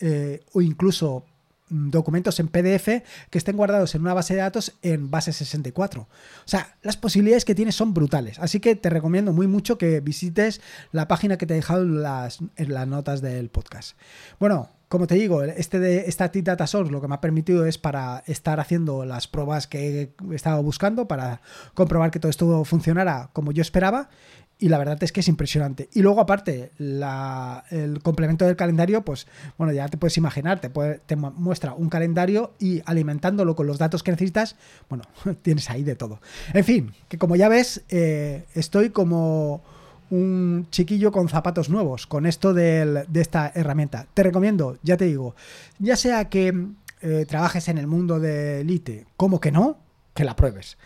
o 0.53 0.61
incluso 0.61 1.25
Mm, 1.69 1.89
documentos 1.89 2.39
en 2.39 2.47
PDF 2.47 3.01
que 3.31 3.37
estén 3.39 3.57
guardados 3.57 3.95
en 3.95 4.01
una 4.01 4.13
base 4.13 4.35
de 4.35 4.41
datos 4.41 4.73
en 4.83 5.09
base 5.09 5.33
64. 5.33 6.01
O 6.01 6.07
sea, 6.45 6.77
las 6.83 6.95
posibilidades 6.95 7.43
que 7.43 7.55
tienes 7.55 7.75
son 7.75 7.93
brutales. 7.93 8.37
Así 8.39 8.59
que 8.59 8.75
te 8.75 8.89
recomiendo 8.91 9.33
muy 9.33 9.47
mucho 9.47 9.77
que 9.79 9.99
visites 9.99 10.61
la 10.91 11.07
página 11.07 11.37
que 11.37 11.47
te 11.47 11.53
he 11.53 11.57
dejado 11.57 11.83
las, 11.83 12.39
en 12.55 12.73
las 12.73 12.87
notas 12.87 13.21
del 13.21 13.49
podcast. 13.49 13.97
Bueno, 14.39 14.69
como 14.87 15.07
te 15.07 15.15
digo, 15.15 15.43
este 15.43 15.79
de 15.79 16.11
Static 16.11 16.43
Data 16.43 16.67
Source 16.67 16.91
lo 16.91 17.01
que 17.01 17.07
me 17.07 17.15
ha 17.15 17.21
permitido 17.21 17.65
es 17.65 17.77
para 17.77 18.23
estar 18.27 18.59
haciendo 18.59 19.05
las 19.05 19.27
pruebas 19.27 19.67
que 19.67 20.13
he 20.31 20.35
estado 20.35 20.61
buscando 20.61 21.07
para 21.07 21.41
comprobar 21.73 22.11
que 22.11 22.19
todo 22.19 22.29
esto 22.29 22.63
funcionara 22.65 23.29
como 23.33 23.51
yo 23.51 23.61
esperaba 23.61 24.09
y 24.57 24.69
la 24.69 24.77
verdad 24.77 24.97
es 25.03 25.11
que 25.11 25.19
es 25.19 25.27
impresionante. 25.27 25.89
Y 25.93 26.01
luego, 26.01 26.21
aparte, 26.21 26.71
el 26.79 27.99
complemento 28.01 28.45
del 28.45 28.55
calendario, 28.55 29.03
pues 29.03 29.27
bueno, 29.57 29.73
ya 29.73 29.87
te 29.89 29.97
puedes 29.97 30.15
imaginar, 30.17 30.61
te, 30.61 30.69
te 30.69 31.15
muestra 31.15 31.73
un 31.73 31.89
calendario 31.89 32.53
y 32.57 32.81
alimentándolo 32.85 33.55
con 33.55 33.67
los 33.67 33.77
datos 33.77 34.01
que 34.01 34.11
necesitas, 34.11 34.55
bueno, 34.89 35.03
tienes 35.41 35.69
ahí 35.69 35.83
de 35.83 35.95
todo. 35.95 36.21
En 36.53 36.63
fin, 36.63 36.93
que 37.09 37.17
como 37.17 37.35
ya 37.35 37.49
ves, 37.49 37.83
eh, 37.89 38.45
estoy 38.53 38.91
como 38.91 39.61
un 40.09 40.67
chiquillo 40.69 41.11
con 41.11 41.29
zapatos 41.29 41.69
nuevos 41.69 42.07
con 42.07 42.25
esto 42.25 42.53
de 42.53 43.05
esta 43.13 43.51
herramienta. 43.55 44.07
Te 44.13 44.23
recomiendo, 44.23 44.77
ya 44.83 44.97
te 44.97 45.05
digo, 45.05 45.35
ya 45.79 45.95
sea 45.95 46.29
que 46.29 46.67
eh, 47.01 47.25
trabajes 47.27 47.67
en 47.67 47.77
el 47.77 47.87
mundo 47.87 48.19
de 48.19 48.61
Elite, 48.61 49.05
como 49.17 49.39
que 49.39 49.51
no, 49.51 49.77
que 50.13 50.23
la 50.23 50.35
pruebes 50.35 50.77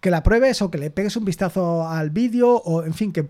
que 0.00 0.10
la 0.10 0.22
pruebes 0.22 0.62
o 0.62 0.70
que 0.70 0.78
le 0.78 0.90
pegues 0.90 1.16
un 1.16 1.24
vistazo 1.24 1.88
al 1.88 2.10
vídeo 2.10 2.50
o, 2.50 2.84
en 2.84 2.94
fin, 2.94 3.12
que 3.12 3.28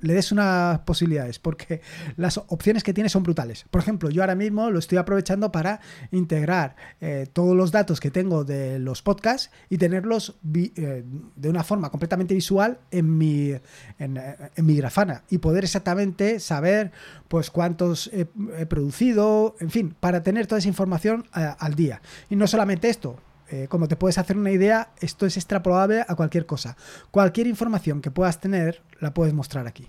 le 0.00 0.14
des 0.14 0.32
unas 0.32 0.80
posibilidades, 0.80 1.38
porque 1.38 1.80
las 2.16 2.38
opciones 2.38 2.82
que 2.82 2.92
tiene 2.92 3.08
son 3.08 3.22
brutales. 3.22 3.66
Por 3.70 3.80
ejemplo, 3.80 4.10
yo 4.10 4.22
ahora 4.22 4.34
mismo 4.34 4.70
lo 4.70 4.78
estoy 4.78 4.98
aprovechando 4.98 5.52
para 5.52 5.80
integrar 6.10 6.76
eh, 7.00 7.26
todos 7.32 7.56
los 7.56 7.72
datos 7.72 8.00
que 8.00 8.10
tengo 8.10 8.44
de 8.44 8.78
los 8.78 9.02
podcasts 9.02 9.50
y 9.68 9.78
tenerlos 9.78 10.36
eh, 10.54 11.04
de 11.36 11.48
una 11.48 11.64
forma 11.64 11.90
completamente 11.90 12.34
visual 12.34 12.78
en 12.90 13.18
mi, 13.18 13.54
en, 13.98 14.20
mi 14.56 14.76
grafana 14.76 15.24
y 15.30 15.38
poder 15.38 15.64
exactamente 15.64 16.40
saber 16.40 16.92
pues 17.28 17.50
cuántos 17.50 18.10
he, 18.12 18.26
producido, 18.66 19.56
en 19.60 19.70
fin, 19.70 19.94
para 19.98 20.22
tener 20.22 20.46
toda 20.46 20.58
esa 20.58 20.68
información 20.68 21.26
eh, 21.36 21.48
al 21.58 21.74
día. 21.74 22.00
Y 22.28 22.36
no 22.36 22.46
solamente 22.46 22.88
esto, 22.88 23.18
eh, 23.50 23.66
como 23.68 23.88
te 23.88 23.96
puedes 23.96 24.18
hacer 24.18 24.36
una 24.36 24.50
idea, 24.50 24.92
esto 25.00 25.26
es 25.26 25.36
extrapolable 25.36 26.04
a 26.06 26.14
cualquier 26.14 26.46
cosa. 26.46 26.76
Cualquier 27.10 27.46
información 27.46 28.00
que 28.00 28.10
puedas 28.10 28.40
tener 28.40 28.82
la 29.00 29.12
puedes 29.12 29.34
mostrar 29.34 29.66
aquí. 29.66 29.88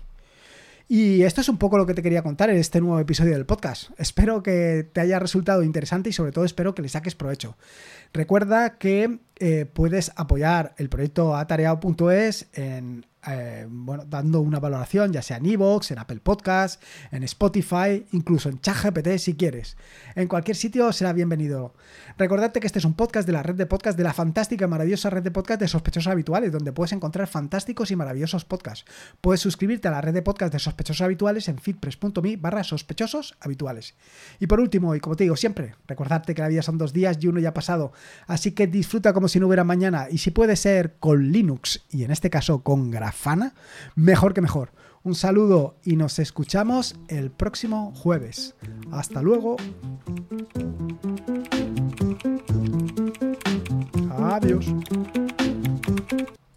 Y 0.88 1.22
esto 1.22 1.40
es 1.40 1.48
un 1.48 1.58
poco 1.58 1.78
lo 1.78 1.86
que 1.86 1.94
te 1.94 2.02
quería 2.02 2.22
contar 2.22 2.50
en 2.50 2.58
este 2.58 2.80
nuevo 2.80 2.98
episodio 2.98 3.32
del 3.32 3.46
podcast. 3.46 3.90
Espero 3.98 4.42
que 4.42 4.86
te 4.92 5.00
haya 5.00 5.18
resultado 5.18 5.62
interesante 5.62 6.10
y 6.10 6.12
sobre 6.12 6.32
todo 6.32 6.44
espero 6.44 6.74
que 6.74 6.82
le 6.82 6.88
saques 6.88 7.14
provecho. 7.14 7.56
Recuerda 8.12 8.76
que 8.78 9.20
eh, 9.38 9.64
puedes 9.72 10.12
apoyar 10.16 10.74
el 10.76 10.88
proyecto 10.88 11.36
atareado.es 11.36 12.48
en 12.52 13.06
eh, 13.24 13.66
bueno, 13.70 14.04
dando 14.04 14.40
una 14.40 14.58
valoración, 14.58 15.12
ya 15.12 15.22
sea 15.22 15.36
en 15.36 15.46
Evox, 15.46 15.92
en 15.92 16.00
Apple 16.00 16.18
Podcast, 16.20 16.82
en 17.12 17.22
Spotify, 17.22 18.04
incluso 18.10 18.48
en 18.48 18.60
ChatGPT 18.60 19.18
si 19.18 19.34
quieres. 19.34 19.76
En 20.16 20.26
cualquier 20.26 20.56
sitio 20.56 20.92
será 20.92 21.12
bienvenido. 21.12 21.74
Recordarte 22.18 22.58
que 22.58 22.66
este 22.66 22.80
es 22.80 22.84
un 22.84 22.94
podcast 22.94 23.24
de 23.26 23.32
la 23.32 23.44
red 23.44 23.54
de 23.54 23.66
podcast 23.66 23.96
de 23.96 24.02
la 24.02 24.12
fantástica 24.12 24.64
y 24.64 24.68
maravillosa 24.68 25.08
red 25.08 25.22
de 25.22 25.30
podcast 25.30 25.60
de 25.60 25.68
sospechosos 25.68 26.10
habituales, 26.10 26.50
donde 26.50 26.72
puedes 26.72 26.92
encontrar 26.92 27.28
fantásticos 27.28 27.92
y 27.92 27.96
maravillosos 27.96 28.44
podcasts. 28.44 28.84
Puedes 29.20 29.40
suscribirte 29.40 29.86
a 29.86 29.92
la 29.92 30.00
red 30.00 30.14
de 30.14 30.22
podcast 30.22 30.52
de 30.52 30.58
sospechosos 30.58 31.02
habituales 31.02 31.46
en 31.46 31.58
feedpress.me 31.58 32.36
barra 32.38 32.64
sospechosos 32.64 33.36
habituales. 33.40 33.94
Y 34.40 34.48
por 34.48 34.58
último, 34.58 34.96
y 34.96 35.00
como 35.00 35.14
te 35.14 35.24
digo 35.24 35.36
siempre, 35.36 35.76
recordarte 35.86 36.34
que 36.34 36.42
la 36.42 36.48
vida 36.48 36.62
son 36.62 36.76
dos 36.76 36.92
días 36.92 37.18
y 37.20 37.28
uno 37.28 37.38
ya 37.38 37.50
ha 37.50 37.54
pasado, 37.54 37.92
así 38.26 38.50
que 38.50 38.66
disfruta 38.66 39.12
como 39.12 39.28
si 39.28 39.38
no 39.38 39.46
hubiera 39.46 39.62
mañana 39.62 40.08
y 40.10 40.18
si 40.18 40.32
puede 40.32 40.56
ser 40.56 40.96
con 40.98 41.30
Linux 41.30 41.84
y 41.88 42.02
en 42.02 42.10
este 42.10 42.28
caso 42.28 42.64
con 42.64 42.90
Grafana 42.90 43.11
Fana, 43.12 43.54
mejor 43.94 44.34
que 44.34 44.40
mejor. 44.40 44.72
Un 45.04 45.14
saludo 45.14 45.76
y 45.82 45.96
nos 45.96 46.18
escuchamos 46.18 46.96
el 47.08 47.30
próximo 47.30 47.92
jueves. 47.94 48.54
Hasta 48.90 49.20
luego. 49.20 49.56
Adiós. 54.18 54.66